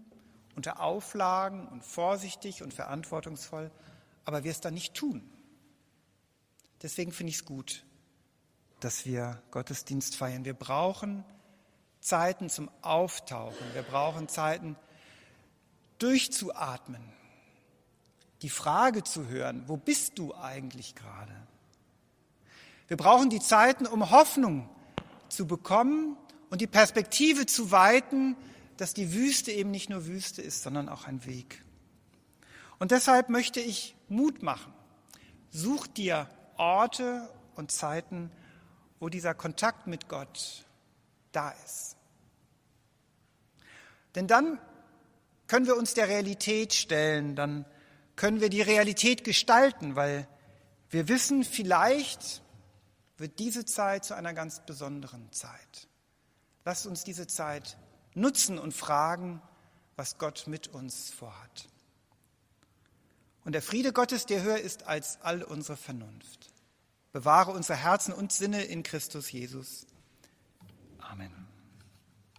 unter 0.55 0.79
Auflagen 0.79 1.67
und 1.67 1.83
vorsichtig 1.83 2.63
und 2.63 2.73
verantwortungsvoll, 2.73 3.71
aber 4.23 4.45
wir 4.45 4.51
es 4.51 4.61
dann 4.61 4.75
nicht 4.75 4.93
tun. 4.93 5.29
Deswegen 6.81 7.11
finde 7.11 7.31
ich 7.31 7.39
es 7.39 7.45
gut, 7.45 7.83
dass 8.79 9.05
wir 9.05 9.43
Gottesdienst 9.51 10.15
feiern. 10.15 10.45
Wir 10.45 10.53
brauchen 10.53 11.25
Zeiten 11.99 12.49
zum 12.49 12.71
Auftauchen. 12.81 13.73
Wir 13.73 13.83
brauchen 13.83 14.29
Zeiten 14.29 14.77
durchzuatmen 15.99 17.03
die 18.43 18.49
Frage 18.49 19.03
zu 19.03 19.29
hören, 19.29 19.63
wo 19.67 19.77
bist 19.77 20.19
du 20.19 20.35
eigentlich 20.35 20.95
gerade? 20.95 21.33
Wir 22.89 22.97
brauchen 22.97 23.29
die 23.29 23.39
Zeiten, 23.39 23.87
um 23.87 24.11
Hoffnung 24.11 24.69
zu 25.29 25.47
bekommen 25.47 26.17
und 26.49 26.59
die 26.59 26.67
Perspektive 26.67 27.45
zu 27.45 27.71
weiten, 27.71 28.35
dass 28.75 28.93
die 28.93 29.13
Wüste 29.13 29.51
eben 29.51 29.71
nicht 29.71 29.89
nur 29.89 30.05
Wüste 30.05 30.41
ist, 30.41 30.61
sondern 30.61 30.89
auch 30.89 31.07
ein 31.07 31.25
Weg. 31.25 31.63
Und 32.79 32.91
deshalb 32.91 33.29
möchte 33.29 33.61
ich 33.61 33.95
Mut 34.09 34.43
machen. 34.43 34.73
Such 35.49 35.87
dir 35.87 36.29
Orte 36.57 37.29
und 37.55 37.71
Zeiten, 37.71 38.29
wo 38.99 39.07
dieser 39.07 39.33
Kontakt 39.33 39.87
mit 39.87 40.09
Gott 40.09 40.65
da 41.31 41.51
ist. 41.65 41.95
Denn 44.15 44.27
dann 44.27 44.59
können 45.47 45.65
wir 45.65 45.77
uns 45.77 45.93
der 45.93 46.09
Realität 46.09 46.73
stellen, 46.73 47.35
dann 47.35 47.65
können 48.15 48.41
wir 48.41 48.49
die 48.49 48.61
Realität 48.61 49.23
gestalten, 49.23 49.95
weil 49.95 50.27
wir 50.89 51.07
wissen, 51.07 51.43
vielleicht 51.43 52.41
wird 53.17 53.39
diese 53.39 53.65
Zeit 53.65 54.05
zu 54.05 54.15
einer 54.15 54.33
ganz 54.33 54.65
besonderen 54.65 55.31
Zeit. 55.31 55.87
Lasst 56.65 56.85
uns 56.85 57.03
diese 57.03 57.27
Zeit 57.27 57.77
nutzen 58.13 58.59
und 58.59 58.73
fragen, 58.73 59.41
was 59.95 60.17
Gott 60.17 60.45
mit 60.47 60.67
uns 60.67 61.11
vorhat. 61.11 61.67
Und 63.43 63.53
der 63.53 63.61
Friede 63.61 63.91
Gottes, 63.91 64.25
der 64.25 64.41
höher 64.43 64.59
ist 64.59 64.87
als 64.87 65.19
all 65.21 65.43
unsere 65.43 65.77
Vernunft. 65.77 66.51
Bewahre 67.11 67.51
unsere 67.51 67.77
Herzen 67.77 68.13
und 68.13 68.31
Sinne 68.31 68.63
in 68.63 68.83
Christus 68.83 69.31
Jesus. 69.31 69.85
Amen. 70.99 71.42